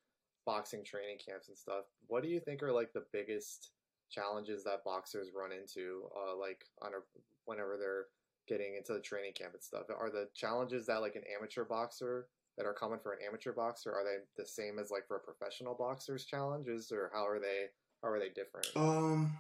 [0.44, 3.70] boxing training camps and stuff, what do you think are like the biggest
[4.10, 6.98] challenges that boxers run into, uh, like on a,
[7.46, 8.06] whenever they're
[8.46, 9.84] getting into the training camp and stuff.
[9.88, 12.26] Are the challenges that like an amateur boxer
[12.58, 15.20] that are common for an amateur boxer are they the same as like for a
[15.20, 17.66] professional boxer's challenges, or how are they
[18.02, 18.66] how are they different?
[18.76, 19.38] Um,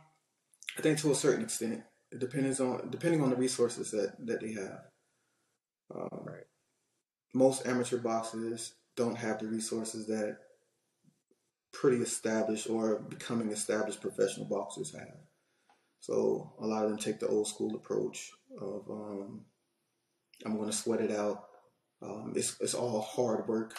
[0.78, 4.40] I think to a certain extent, it depends on depending on the resources that that
[4.40, 4.91] they have.
[5.94, 6.44] Um, Right.
[7.34, 10.38] Most amateur boxers don't have the resources that
[11.72, 15.16] pretty established or becoming established professional boxers have.
[16.00, 19.46] So a lot of them take the old school approach of um,
[20.44, 21.44] I'm going to sweat it out.
[22.02, 23.76] Um, it's it's all hard work.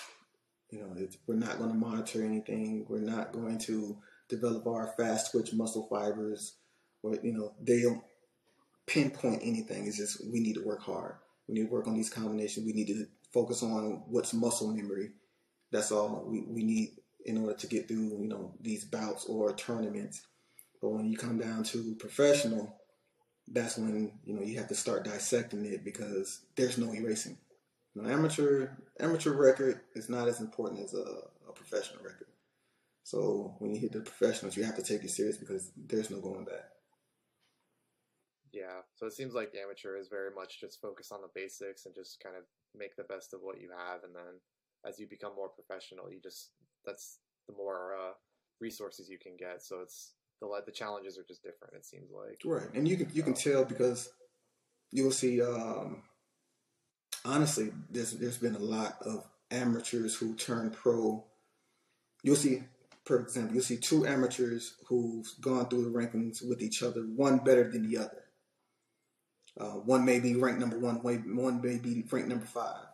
[0.69, 2.86] You know, it's, we're not going to monitor anything.
[2.89, 3.97] We're not going to
[4.30, 6.56] develop our fast twitch muscle fibers.
[7.04, 8.02] Or you know, they don't
[8.88, 9.86] pinpoint anything.
[9.86, 11.15] It's just we need to work hard.
[11.47, 12.65] We need to work on these combinations.
[12.65, 15.12] We need to focus on what's muscle memory.
[15.71, 19.53] That's all we, we need in order to get through, you know, these bouts or
[19.53, 20.25] tournaments.
[20.82, 22.75] But when you come down to professional,
[23.47, 27.38] that's when, you know, you have to start dissecting it because there's no erasing.
[27.95, 31.06] An amateur amateur record is not as important as a,
[31.47, 32.27] a professional record.
[33.03, 36.19] So when you hit the professionals, you have to take it serious because there's no
[36.19, 36.72] going back.
[38.53, 41.95] Yeah, so it seems like amateur is very much just focus on the basics and
[41.95, 42.43] just kind of
[42.77, 44.39] make the best of what you have, and then
[44.87, 46.51] as you become more professional, you just
[46.85, 48.13] that's the more uh,
[48.61, 49.63] resources you can get.
[49.63, 51.73] So it's the the challenges are just different.
[51.73, 54.09] It seems like Right, and you can you can tell because
[54.91, 55.41] you'll see.
[55.41, 56.03] Um,
[57.25, 61.23] honestly, there's there's been a lot of amateurs who turn pro.
[62.23, 62.63] You'll see,
[63.05, 67.39] for example, you'll see two amateurs who've gone through the rankings with each other, one
[67.39, 68.22] better than the other.
[69.59, 72.85] Uh, one may be ranked number one, one may be ranked number five,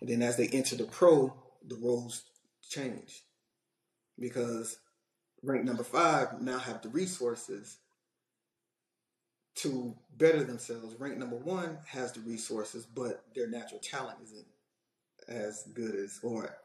[0.00, 1.34] and then as they enter the pro,
[1.66, 2.24] the roles
[2.68, 3.22] change
[4.18, 4.78] because
[5.42, 7.78] ranked number five now have the resources
[9.58, 10.94] to better themselves.
[11.00, 14.46] Rank number one has the resources, but their natural talent isn't
[15.28, 16.56] as good as or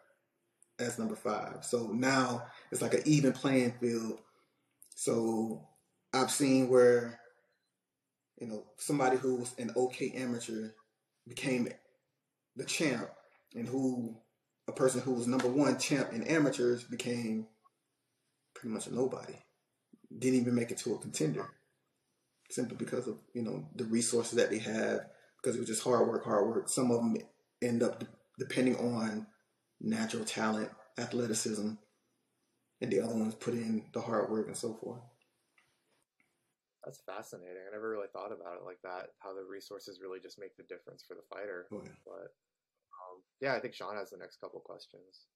[0.80, 1.66] as number five.
[1.66, 4.20] So now it's like an even playing field.
[4.96, 5.68] So
[6.14, 7.20] I've seen where
[8.40, 10.70] you know somebody who was an okay amateur
[11.28, 11.68] became
[12.56, 13.10] the champ,
[13.56, 14.18] and who
[14.68, 17.48] a person who was number one champ in amateurs became
[18.54, 19.34] pretty much a nobody.
[20.18, 21.50] Didn't even make it to a contender
[22.50, 25.02] simply because of you know the resources that they have
[25.38, 26.70] because it was just hard work, hard work.
[26.70, 27.18] Some of them
[27.62, 28.08] end up de-
[28.40, 29.28] depending on
[29.82, 31.72] natural talent, athleticism,
[32.82, 35.02] and the other ones put in the hard work and so forth.
[36.84, 37.64] That's fascinating.
[37.68, 39.12] I never really thought about it like that.
[39.20, 41.68] How the resources really just make the difference for the fighter.
[41.72, 41.92] Oh, yeah.
[42.06, 42.36] But
[42.92, 45.28] um, yeah, I think Sean has the next couple questions.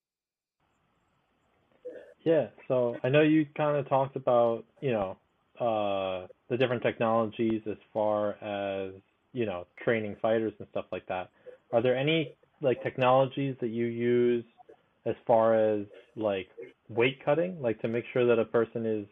[2.23, 5.17] Yeah, so I know you kind of talked about, you know,
[5.59, 8.91] uh, the different technologies as far as,
[9.31, 11.29] you know, training fighters and stuff like that.
[11.71, 14.43] Are there any like technologies that you use
[15.05, 16.47] as far as like
[16.89, 19.05] weight cutting, like to make sure that a person is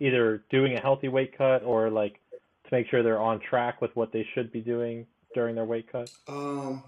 [0.00, 3.94] either doing a healthy weight cut or like to make sure they're on track with
[3.94, 6.10] what they should be doing during their weight cut?
[6.28, 6.84] Um,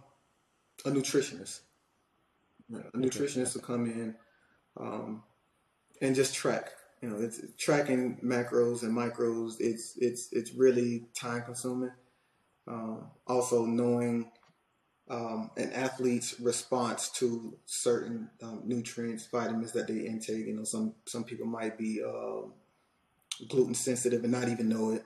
[0.85, 1.61] a nutritionist.
[2.73, 4.15] A nutritionist will come in
[4.79, 5.23] um,
[6.01, 6.71] and just track.
[7.03, 9.57] You know, it's tracking macros and micros.
[9.61, 11.93] It's it's it's really time consuming.
[12.67, 14.31] Um, also, knowing
[15.11, 20.47] um, an athlete's response to certain um, nutrients, vitamins that they intake.
[20.47, 22.55] You know, some some people might be um,
[23.49, 25.05] gluten sensitive and not even know it,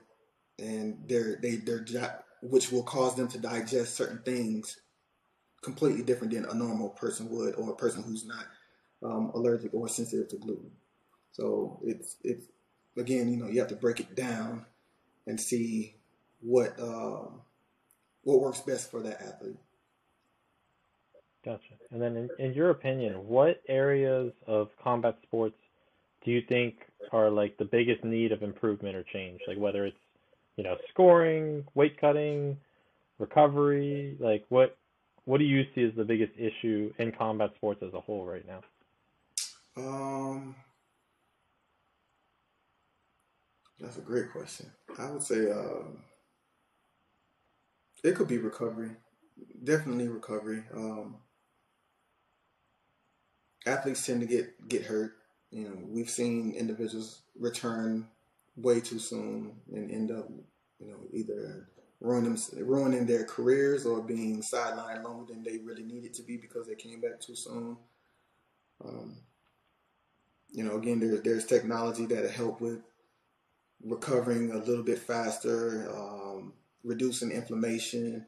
[0.57, 1.85] and they're they they're
[2.41, 4.79] which will cause them to digest certain things
[5.61, 8.45] completely different than a normal person would, or a person who's not
[9.03, 10.71] um, allergic or sensitive to gluten.
[11.31, 12.45] So it's it's
[12.97, 14.65] again, you know, you have to break it down
[15.27, 15.95] and see
[16.41, 17.41] what um,
[18.23, 19.57] what works best for that athlete.
[21.43, 21.75] Gotcha.
[21.91, 25.55] And then, in, in your opinion, what areas of combat sports
[26.25, 29.39] do you think are like the biggest need of improvement or change?
[29.47, 29.97] Like whether it's,
[30.57, 32.57] you know, scoring, weight cutting,
[33.17, 34.77] recovery, like what
[35.25, 38.45] what do you see as the biggest issue in combat sports as a whole right
[38.47, 38.61] now?
[39.77, 40.55] Um,
[43.79, 44.71] that's a great question.
[44.97, 45.99] I would say um,
[48.03, 48.91] it could be recovery,
[49.63, 50.63] definitely recovery.
[50.73, 51.17] Um,
[53.65, 55.18] athletes tend to get get hurt.
[55.51, 58.07] You know, we've seen individuals return
[58.55, 60.29] way too soon and end up,
[60.79, 61.69] you know, either
[62.01, 66.67] ruining ruining their careers or being sidelined longer than they really needed to be because
[66.67, 67.77] they came back too soon.
[68.83, 69.17] Um,
[70.51, 72.81] you know, again, there's there's technology that'll help with
[73.83, 75.89] recovering a little bit faster.
[75.93, 78.25] Um, reducing inflammation.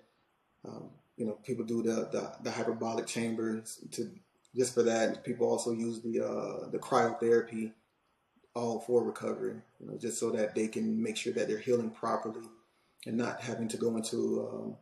[0.66, 4.10] Um, you know, people do the, the, the hyperbolic chambers to
[4.56, 5.24] just for that.
[5.24, 7.72] People also use the uh, the cryotherapy
[8.54, 9.56] all for recovery.
[9.80, 12.48] You know, just so that they can make sure that they're healing properly
[13.06, 14.76] and not having to go into um,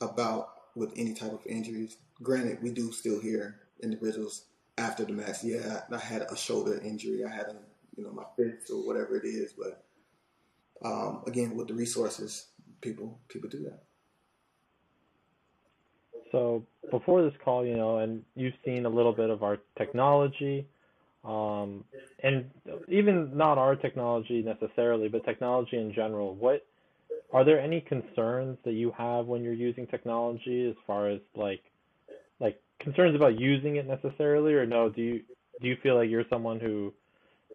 [0.00, 1.96] a bout with any type of injuries.
[2.22, 4.44] Granted, we do still hear individuals
[4.78, 5.42] after the match.
[5.42, 7.24] Yeah, I, had a shoulder injury.
[7.24, 7.56] I had a
[7.96, 9.84] you know my fist or whatever it is, but
[10.84, 12.48] um, again, with the resources,
[12.80, 13.85] people people do that.
[16.32, 20.66] So before this call, you know, and you've seen a little bit of our technology,
[21.24, 21.84] um,
[22.22, 22.50] and
[22.88, 26.34] even not our technology necessarily, but technology in general.
[26.34, 26.66] What
[27.32, 31.62] are there any concerns that you have when you're using technology as far as like
[32.40, 34.88] like concerns about using it necessarily, or no?
[34.88, 35.22] Do you
[35.60, 36.92] do you feel like you're someone who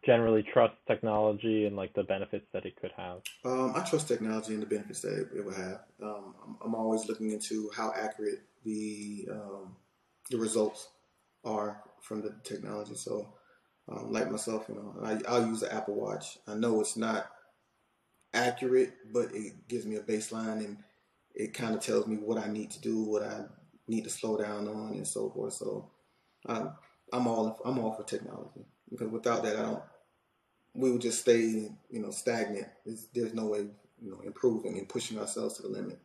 [0.06, 3.22] generally trusts technology and like the benefits that it could have?
[3.46, 5.82] Um, I trust technology and the benefits that it, it would have.
[6.02, 9.76] Um, I'm, I'm, always looking into how accurate the um,
[10.30, 10.90] the results
[11.44, 12.96] are from the technology.
[12.96, 13.34] So,
[13.90, 16.38] um, like myself, you know, I, I'll use the Apple Watch.
[16.48, 17.30] I know it's not
[18.34, 20.78] accurate, but it gives me a baseline and
[21.34, 23.46] it kind of tells me what I need to do, what I
[23.88, 25.54] need to slow down on, and so forth.
[25.54, 25.90] So,
[26.46, 26.72] I'm
[27.14, 29.84] I'm all I'm all for technology because without that, I don't
[30.74, 31.40] we would just stay,
[31.90, 32.68] you know, stagnant.
[32.86, 33.68] It's, there's no way,
[34.02, 36.00] you know, improving and pushing ourselves to the limit.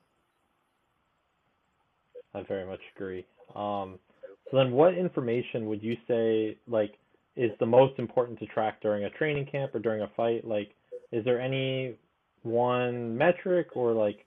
[2.35, 3.25] I very much agree.
[3.55, 3.99] Um,
[4.51, 6.95] so then, what information would you say like
[7.37, 10.47] is the most important to track during a training camp or during a fight?
[10.47, 10.75] Like,
[11.13, 11.97] is there any
[12.43, 14.25] one metric or like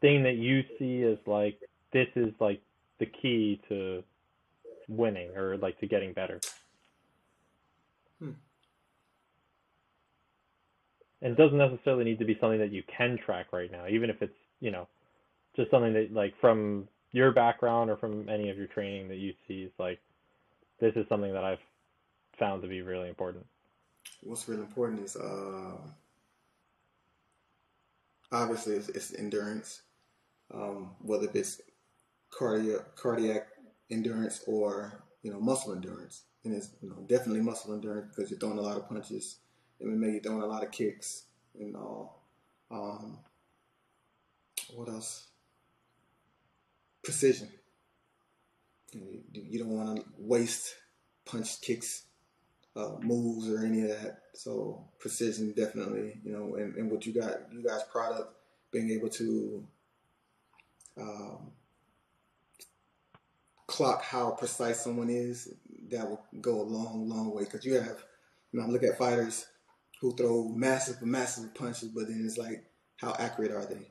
[0.00, 1.58] thing that you see as like
[1.92, 2.60] this is like
[2.98, 4.02] the key to
[4.88, 6.40] winning or like to getting better?
[8.18, 8.32] Hmm
[11.22, 14.20] and doesn't necessarily need to be something that you can track right now, even if
[14.20, 14.86] it's you know
[15.56, 19.34] just something that like from your background or from any of your training that you
[19.46, 20.00] see is like
[20.80, 21.60] this is something that I've
[22.38, 23.46] found to be really important.
[24.22, 25.76] What's really important is uh,
[28.32, 29.82] obviously it's, it's endurance,
[30.52, 31.60] um, whether it's
[32.30, 33.48] cardiac cardiac
[33.90, 38.40] endurance or you know muscle endurance, and it's you know definitely muscle endurance because you're
[38.40, 39.36] throwing a lot of punches
[39.82, 41.24] MMA, you're throwing a lot of kicks
[41.58, 42.22] and all.
[42.70, 43.18] Um,
[44.74, 45.28] what else?
[47.02, 47.48] Precision.
[48.92, 50.74] You, don't want to waste
[51.24, 52.04] punch, kicks,
[52.76, 54.18] uh, moves, or any of that.
[54.34, 56.20] So precision, definitely.
[56.24, 58.34] You know, and, and what you got, you guys' product,
[58.70, 59.66] being able to
[61.00, 61.50] um,
[63.66, 65.54] clock how precise someone is,
[65.90, 67.44] that will go a long, long way.
[67.44, 68.04] Because you have,
[68.52, 69.46] you know, look at fighters
[70.00, 72.64] who throw massive, massive punches, but then it's like,
[72.96, 73.90] how accurate are they?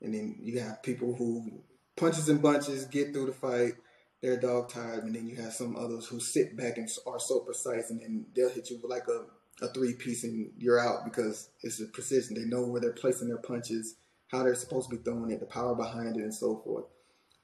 [0.00, 1.62] And then you have people who
[1.96, 3.74] punches and bunches get through the fight,
[4.22, 7.40] they're dog tired, and then you have some others who sit back and are so
[7.40, 11.04] precise, and then they'll hit you with like a, a three piece and you're out
[11.04, 12.34] because it's the precision.
[12.34, 13.96] They know where they're placing their punches,
[14.28, 16.84] how they're supposed to be throwing it, the power behind it, and so forth.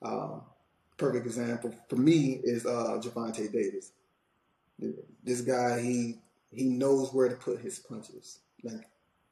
[0.03, 0.43] Um,
[0.97, 3.93] perfect example for me is uh, Gervonta Davis.
[5.25, 6.19] This guy, he
[6.53, 8.39] he knows where to put his punches.
[8.63, 8.89] Like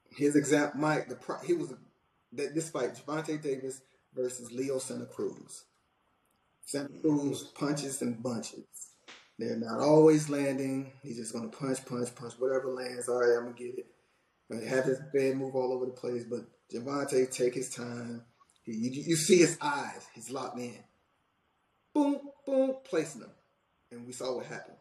[0.09, 1.73] his exact Mike, the pro- he was
[2.33, 3.81] that this fight Gervonta Davis
[4.17, 5.65] versus Leo Santa Cruz.
[6.65, 8.65] Santa Cruz punches and bunches.
[9.39, 10.91] They're not always landing.
[11.03, 13.07] He's just gonna punch, punch, punch, whatever lands.
[13.07, 14.67] All right, I'm gonna get it.
[14.67, 16.41] Have his bed move all over the place, but
[16.73, 18.23] Gervonta take his time.
[18.63, 20.07] He, you, you see his eyes.
[20.13, 20.83] He's locked in.
[21.93, 23.31] Boom, boom, placing them,
[23.91, 24.77] and we saw what happened.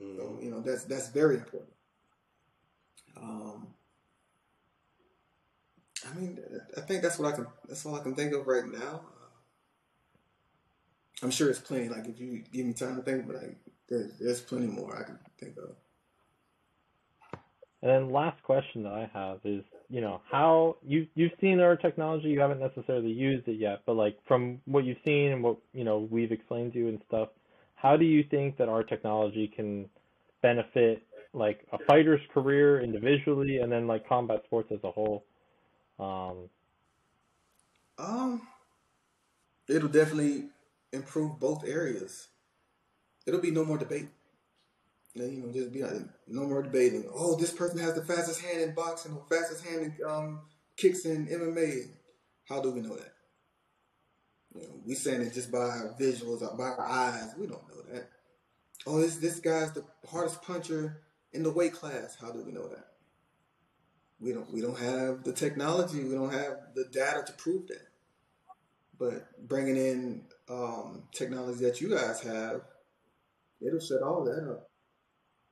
[0.00, 0.16] Mm.
[0.16, 1.72] So you know that's that's very important.
[3.16, 3.68] Um,
[6.10, 6.38] I mean,
[6.76, 7.46] I think that's what I can.
[7.68, 9.02] That's all I can think of right now.
[11.22, 11.88] I'm sure it's plenty.
[11.88, 13.56] Like if you give me time to think, but like
[13.88, 15.76] there's there's plenty more I can think of.
[17.82, 21.76] And then last question that I have is, you know, how you you've seen our
[21.76, 25.58] technology, you haven't necessarily used it yet, but like from what you've seen and what
[25.72, 27.28] you know we've explained to you and stuff,
[27.74, 29.88] how do you think that our technology can
[30.42, 31.02] benefit
[31.34, 35.24] like a fighter's career individually and then like combat sports as a whole?
[35.98, 36.48] Um,
[37.98, 38.42] um
[39.68, 40.48] it'll definitely
[40.92, 42.28] improve both areas.
[43.26, 44.08] It'll be no more debate.
[45.14, 45.82] You know, just be
[46.26, 47.04] no more debating.
[47.12, 50.40] Oh, this person has the fastest hand in boxing or fastest hand in um,
[50.76, 51.88] kicks in MMA.
[52.48, 53.12] How do we know that?
[54.54, 57.34] You know, we saying it just by our visuals, by our eyes.
[57.38, 58.08] We don't know that.
[58.86, 62.16] Oh, this this guy's the hardest puncher in the weight class.
[62.20, 62.86] How do we know that?
[64.22, 67.86] We don't we don't have the technology, we don't have the data to prove that.
[68.98, 72.60] But bringing in um, technology that you guys have,
[73.60, 74.70] it'll set all that up,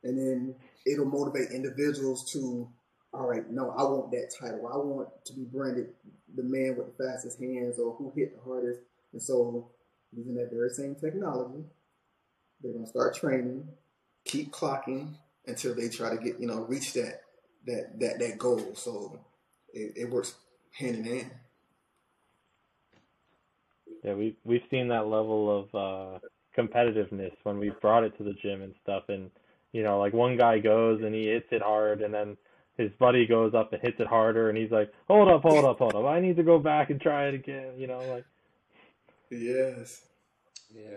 [0.05, 0.55] and then
[0.87, 2.69] it'll motivate individuals to,
[3.13, 4.69] all right, no, I want that title.
[4.73, 5.89] I want to be branded
[6.37, 8.81] the man with the fastest hands or who hit the hardest.
[9.13, 9.69] And so,
[10.13, 11.65] using that very same technology,
[12.63, 13.67] they're gonna start training,
[14.25, 15.15] keep clocking
[15.47, 17.23] until they try to get you know reach that
[17.67, 18.75] that that that goal.
[18.75, 19.19] So
[19.73, 20.35] it, it works
[20.73, 21.31] hand in hand.
[24.05, 26.19] Yeah, we we've seen that level of uh,
[26.57, 29.31] competitiveness when we've brought it to the gym and stuff, and
[29.73, 32.37] you know, like one guy goes and he hits it hard, and then
[32.77, 35.79] his buddy goes up and hits it harder, and he's like, "Hold up, hold up,
[35.79, 36.07] hold up!
[36.07, 38.25] I need to go back and try it again." You know, like
[39.31, 40.03] Yes.
[40.75, 40.97] Yeah.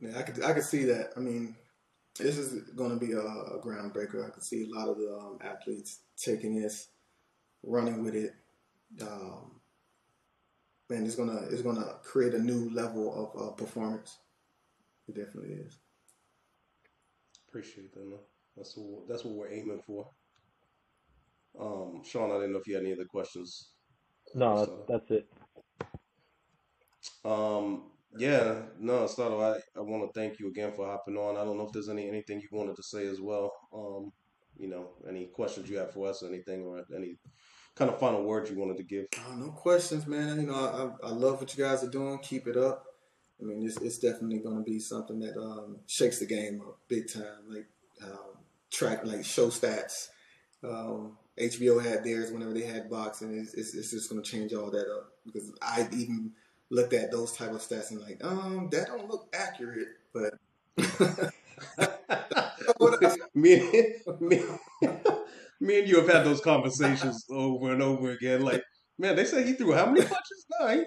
[0.00, 1.12] Yeah, I could I could see that.
[1.16, 1.54] I mean,
[2.20, 4.26] this is going to be a, a groundbreaker.
[4.26, 6.88] I can see a lot of the um, athletes taking this,
[7.62, 8.34] running with it.
[9.02, 9.60] Um,
[10.88, 14.18] man, it's gonna it's gonna create a new level of uh, performance.
[15.08, 15.78] It definitely is.
[17.48, 18.18] Appreciate that, man.
[18.56, 20.08] That's what that's what we're aiming for.
[21.60, 23.70] Um, Sean, I didn't know if you had any other questions.
[24.34, 25.28] no, that's So, that's it.
[27.24, 31.36] um, yeah, no, Stato, I, I want to thank you again for hopping on.
[31.36, 33.52] I don't know if there's any anything you wanted to say as well.
[33.72, 34.12] Um,
[34.58, 37.16] you know, any questions you have for us, or anything, or any
[37.74, 39.06] kind of final words you wanted to give.
[39.16, 40.40] Uh, no questions, man.
[40.40, 42.18] You know, I, I I love what you guys are doing.
[42.18, 42.84] Keep it up.
[43.40, 46.78] I mean, it's, it's definitely going to be something that um, shakes the game up
[46.88, 47.48] big time.
[47.48, 47.66] Like
[48.02, 48.36] um,
[48.70, 50.08] track, like show stats.
[50.62, 53.38] Um, HBO had theirs whenever they had boxing.
[53.38, 56.32] It's, it's, it's just going to change all that up because I even
[56.70, 59.88] looked at those type of stats and like, um, that don't look accurate.
[60.12, 60.34] But
[63.34, 64.42] me, me,
[65.60, 68.42] me and you have had those conversations over and over again.
[68.42, 68.62] Like,
[68.98, 70.46] man, they say he threw how many punches?
[70.60, 70.82] No, he,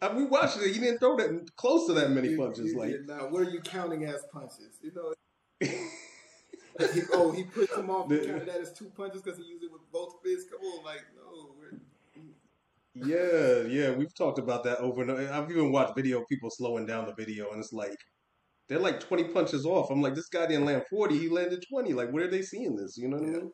[0.00, 0.72] I, we watched it.
[0.74, 2.72] He didn't throw that close to that many you- punches.
[2.72, 3.30] you Like, not.
[3.32, 4.78] what are you counting as punches?
[4.82, 5.14] You know,
[5.60, 8.10] he, oh, he put them off.
[8.10, 10.50] He counted that as two punches because he used it with both fists.
[10.50, 11.53] Come on, like no.
[12.94, 15.32] Yeah, yeah, we've talked about that over and over.
[15.32, 17.96] I've even watched video of people slowing down the video, and it's like
[18.68, 19.90] they're like twenty punches off.
[19.90, 21.92] I'm like, this guy didn't land forty; he landed twenty.
[21.92, 22.96] Like, where are they seeing this?
[22.96, 23.50] You know what I mean?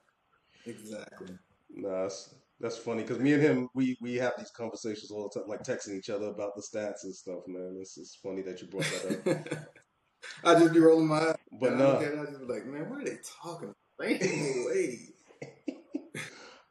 [0.66, 1.28] Exactly.
[1.70, 5.40] Nah, that's, that's funny because me and him, we we have these conversations all the
[5.40, 7.40] time, like texting each other about the stats and stuff.
[7.46, 9.68] Man, it's it's funny that you brought that up.
[10.44, 11.36] I just be rolling my eyes.
[11.60, 13.70] But no, it, I just be like, man, what are they talking?
[13.98, 14.10] about?
[14.10, 15.09] Ain't no way.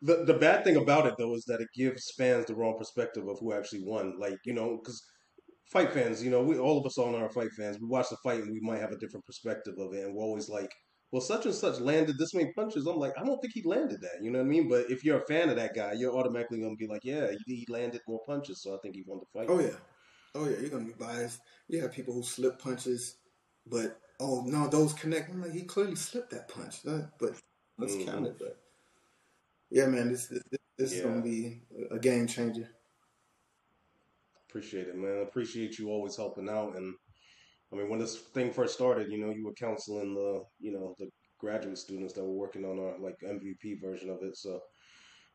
[0.01, 3.27] The the bad thing about it though is that it gives fans the wrong perspective
[3.27, 4.19] of who actually won.
[4.19, 5.01] Like you know, because
[5.71, 7.79] fight fans, you know, we all of us all know are fight fans.
[7.79, 10.23] We watch the fight and we might have a different perspective of it, and we're
[10.23, 10.71] always like,
[11.11, 12.85] well, such and such landed this many punches.
[12.87, 14.23] I'm like, I don't think he landed that.
[14.23, 14.69] You know what I mean?
[14.69, 17.55] But if you're a fan of that guy, you're automatically gonna be like, yeah, he,
[17.57, 19.49] he landed more punches, so I think he won the fight.
[19.49, 19.77] Oh yeah,
[20.35, 20.57] oh yeah.
[20.59, 21.39] You're gonna be biased.
[21.67, 23.17] You have people who slip punches,
[23.67, 25.29] but oh no, those connect.
[25.31, 27.35] I'm like, he clearly slipped that punch, but
[27.77, 28.05] let's Mhm.
[28.05, 28.37] count it.
[28.39, 28.57] But
[29.69, 30.43] yeah, man, this this,
[30.77, 31.61] this is gonna be
[31.91, 32.69] a game changer.
[34.49, 35.21] Appreciate it, man.
[35.21, 36.75] Appreciate you always helping out.
[36.75, 36.95] And
[37.71, 40.95] I mean, when this thing first started, you know, you were counseling the, you know,
[40.97, 41.09] the
[41.39, 44.35] graduate students that were working on our like MVP version of it.
[44.35, 44.59] So,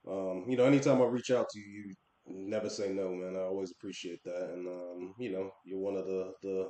[0.08, 1.94] um, you know, anytime I reach out to you, you
[2.26, 3.36] never say no, man.
[3.36, 4.50] I always appreciate that.
[4.52, 6.68] And um, you know, you're one of the the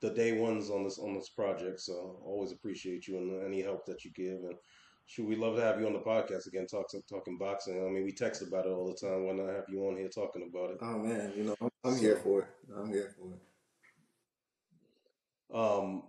[0.00, 1.80] the day ones on this on this project.
[1.80, 4.38] So, always appreciate you and any help that you give.
[4.44, 4.54] And
[5.06, 7.84] shoot, we love to have you on the podcast again, talk, talking boxing.
[7.84, 9.24] I mean, we text about it all the time.
[9.24, 10.78] Why not have you on here talking about it?
[10.82, 12.48] Oh man, you know, I'm, I'm here for it.
[12.76, 13.40] I'm here for it.
[15.54, 16.02] Um,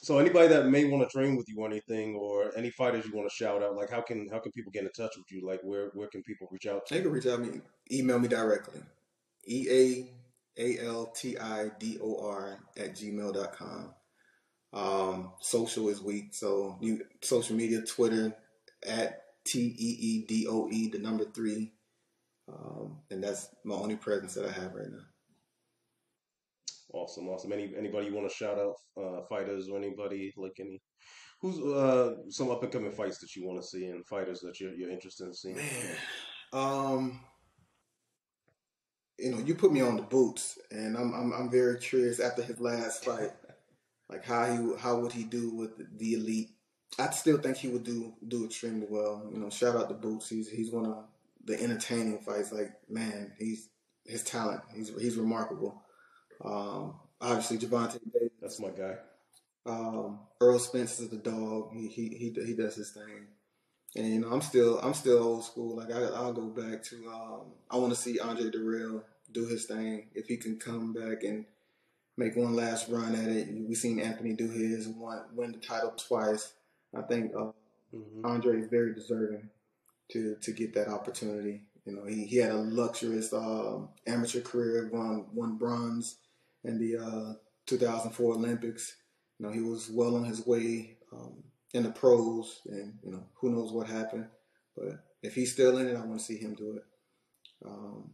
[0.00, 3.14] so anybody that may want to train with you or anything, or any fighters you
[3.14, 5.46] want to shout out, like how can how can people get in touch with you?
[5.46, 6.94] Like where where can people reach out to?
[6.94, 7.60] They can reach out me,
[7.92, 8.80] email me directly.
[9.46, 13.94] E A A L T I D O R at gmail.com.
[14.72, 18.34] Um, social is weak, so you social media, Twitter
[18.86, 21.72] at T E E D O E, the number three.
[22.48, 25.04] Um, and that's my only presence that I have right now.
[26.92, 27.52] Awesome, awesome.
[27.52, 30.80] Any anybody you want to shout out, uh, fighters or anybody like any
[31.40, 34.58] who's uh some up and coming fights that you want to see and fighters that
[34.60, 35.56] you're you're interested in seeing?
[35.56, 35.96] Man,
[36.52, 37.20] um,
[39.18, 42.42] you know, you put me on the boots, and I'm I'm, I'm very curious after
[42.42, 43.32] his last fight,
[44.10, 46.50] like how he how would he do with the, elite?
[46.98, 49.28] I still think he would do do extremely well.
[49.32, 50.28] You know, shout out to Boots.
[50.28, 51.04] He's he's one of
[51.44, 52.52] the entertaining fights.
[52.52, 53.68] Like man, he's
[54.06, 54.62] his talent.
[54.74, 55.82] He's he's remarkable.
[56.44, 58.32] Um, obviously Gervonta Davis.
[58.40, 58.96] That's my guy.
[59.66, 61.72] Um, Errol Spence is the dog.
[61.72, 63.26] He he he he does his thing.
[63.96, 65.76] And you know, I'm still I'm still old school.
[65.76, 69.02] Like I, I'll go back to um, I want to see Andre Dirrell
[69.32, 70.08] do his thing.
[70.14, 71.44] If he can come back and
[72.18, 75.92] make one last run at it, We've seen Anthony do his, won, win the title
[75.96, 76.54] twice.
[76.96, 77.52] I think uh,
[77.94, 79.48] hmm Andre is very deserving
[80.12, 81.62] to to get that opportunity.
[81.86, 86.16] You know, he, he had a luxurious um, amateur career, won won bronze
[86.64, 87.34] in the uh,
[87.66, 88.96] 2004 Olympics.
[89.38, 91.44] You know, he was well on his way um,
[91.74, 94.26] in the pros, and you know, who knows what happened.
[94.76, 96.84] But if he's still in it, I want to see him do it.
[97.66, 98.10] Um,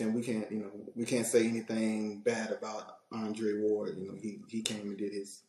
[0.00, 3.96] and we can't, you know, we can't say anything bad about Andre Ward.
[3.98, 5.42] You know, he he came and did his.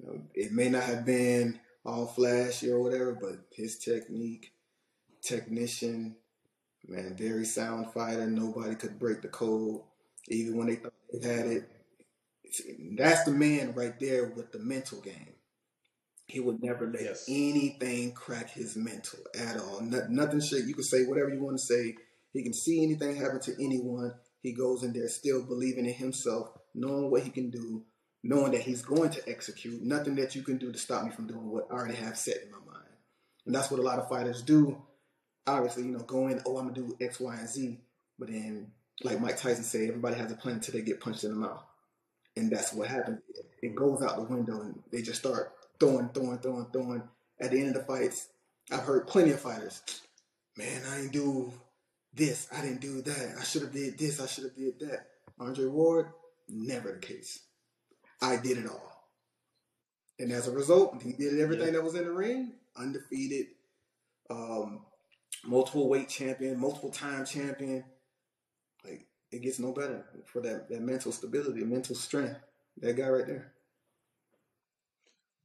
[0.00, 4.52] You know, it may not have been all flashy or whatever, but his technique,
[5.22, 6.16] technician,
[6.88, 8.26] man, very sound fighter.
[8.28, 9.82] Nobody could break the code,
[10.28, 11.70] even when they thought they had it.
[12.96, 15.34] That's the man right there with the mental game.
[16.28, 17.24] He would never let Yes.
[17.28, 19.80] anything crack his mental at all.
[19.82, 20.66] No, nothing shit.
[20.66, 21.96] You can say whatever you want to say.
[22.32, 24.14] He can see anything happen to anyone.
[24.42, 27.84] He goes in there still believing in himself, knowing what he can do,
[28.22, 29.82] knowing that he's going to execute.
[29.82, 32.42] Nothing that you can do to stop me from doing what I already have set
[32.42, 32.88] in my mind.
[33.46, 34.80] And that's what a lot of fighters do.
[35.46, 37.80] Obviously, you know, go in, oh, I'm gonna do X, Y, and Z.
[38.18, 38.70] But then,
[39.02, 41.64] like Mike Tyson said, everybody has a plan until they get punched in the mouth.
[42.36, 43.20] And that's what happens.
[43.62, 47.02] It goes out the window and they just start throwing, throwing, throwing, throwing.
[47.40, 48.28] At the end of the fights,
[48.70, 49.82] I've heard plenty of fighters,
[50.56, 51.52] man, I didn't do
[52.12, 55.06] this, I didn't do that, I should have did this, I should have did that.
[55.38, 56.06] Andre Ward,
[56.48, 57.40] never the case.
[58.20, 59.08] I did it all.
[60.18, 61.72] And as a result, he did everything Yeah.
[61.72, 63.46] that was in the ring, undefeated,
[64.28, 64.84] um,
[65.44, 67.84] multiple weight champion, multiple time champion.
[68.84, 72.38] Like it gets no better for that, that mental stability, mental strength.
[72.78, 73.52] That guy right there.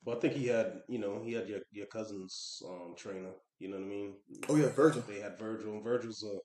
[0.03, 3.31] Well, I think he had, you know, he had your your cousin's um, trainer.
[3.59, 4.13] You know what I mean?
[4.49, 5.03] Oh yeah, Virgil.
[5.07, 6.37] They had Virgil, and Virgil's a,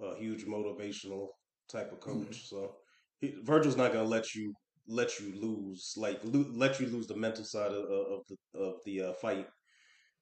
[0.00, 1.28] a huge motivational
[1.68, 2.16] type of coach.
[2.44, 2.56] Mm-hmm.
[2.56, 2.76] So
[3.20, 4.54] he, Virgil's not gonna let you
[4.88, 8.74] let you lose, like lo- let you lose the mental side of, of the of
[8.84, 9.46] the uh, fight.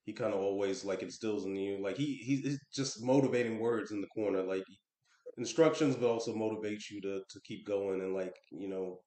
[0.05, 3.91] He kind of always like instills in you, like he he- he's just motivating words
[3.93, 4.65] in the corner, like
[5.39, 9.01] instructions, but also motivates you to to keep going and like you know.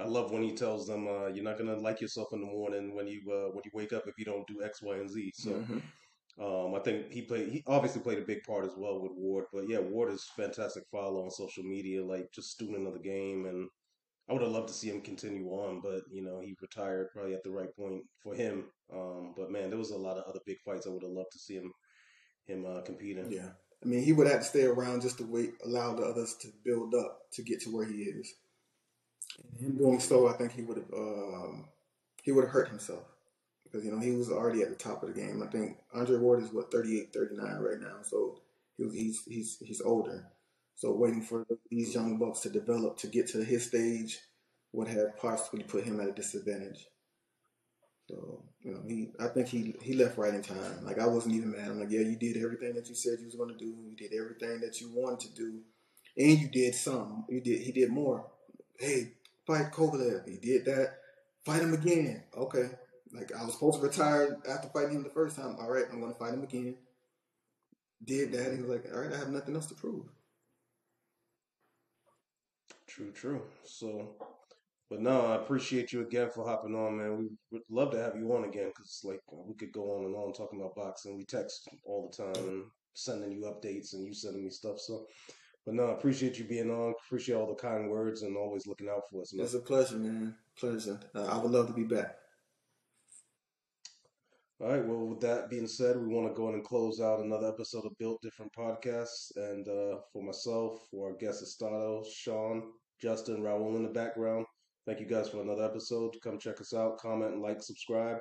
[0.00, 2.94] I love when he tells them, uh, "You're not gonna like yourself in the morning
[2.94, 5.32] when you uh, when you wake up if you don't do X, Y, and Z."
[5.34, 5.82] So, Mhm.
[6.40, 7.48] Um, I think he played.
[7.50, 9.46] He obviously played a big part as well with Ward.
[9.52, 13.46] But yeah, Ward is fantastic follow on social media, like just student of the game,
[13.46, 13.68] and
[14.28, 17.34] I would have loved to see him continue on, but you know he retired probably
[17.34, 18.64] at the right point for him.
[18.92, 21.32] Um, but man, there was a lot of other big fights I would have loved
[21.32, 21.70] to see him
[22.46, 23.30] him uh, compete in.
[23.30, 23.50] Yeah.
[23.84, 26.48] I mean, he would have to stay around just to wait, allow the others to
[26.64, 28.32] build up to get to where he is.
[29.38, 31.66] And Him doing so, I think he would have um,
[32.22, 33.11] he would have hurt himself
[33.72, 35.42] because you know he was already at the top of the game.
[35.42, 38.40] I think Andre Ward is what 38, 39 right now, so
[38.76, 40.26] he he's he's he's older.
[40.76, 44.20] So waiting for these young bucks to develop to get to his stage
[44.72, 46.86] would have possibly put him at a disadvantage.
[48.08, 50.84] So you know, he I think he he left right in time.
[50.84, 51.68] Like I wasn't even mad.
[51.68, 53.66] I'm like, yeah, you did everything that you said you was to do.
[53.66, 55.60] You did everything that you wanted to do,
[56.16, 57.24] and you did some.
[57.28, 58.26] You did he did more.
[58.78, 59.12] Hey,
[59.46, 60.28] fight Kovalev.
[60.28, 60.98] He did that.
[61.44, 62.24] Fight him again.
[62.36, 62.70] Okay.
[63.12, 65.56] Like I was supposed to retire after fighting him the first time.
[65.60, 66.76] All right, I'm going to fight him again.
[68.04, 68.52] Did that.
[68.52, 70.06] He was like, all right, I have nothing else to prove.
[72.88, 73.42] True, true.
[73.64, 74.16] So,
[74.90, 77.18] but no, I appreciate you again for hopping on, man.
[77.18, 80.16] We would love to have you on again because, like, we could go on and
[80.16, 81.16] on talking about boxing.
[81.16, 84.80] We text all the time and sending you updates and you sending me stuff.
[84.80, 85.06] So,
[85.64, 86.94] but no, I appreciate you being on.
[87.06, 89.44] Appreciate all the kind words and always looking out for us, man.
[89.44, 90.34] It's a pleasure, man.
[90.58, 90.98] Pleasure.
[91.14, 92.16] Uh, I would love to be back.
[94.62, 94.86] All right.
[94.86, 97.84] Well, with that being said, we want to go in and close out another episode
[97.84, 99.32] of Built Different Podcasts.
[99.34, 102.62] And uh, for myself, for our guest Estado, Sean,
[103.00, 104.46] Justin, Raul in the background,
[104.86, 106.14] thank you guys for another episode.
[106.22, 108.18] Come check us out, comment, like, subscribe.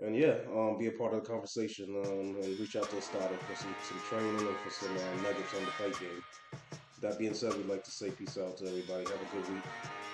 [0.00, 3.36] And yeah, um, be a part of the conversation um, and reach out to Estado
[3.36, 6.22] for some, some training and for some uh, nuggets on the fight game.
[7.02, 9.04] That being said, we'd like to say peace out to everybody.
[9.04, 10.07] Have a good week.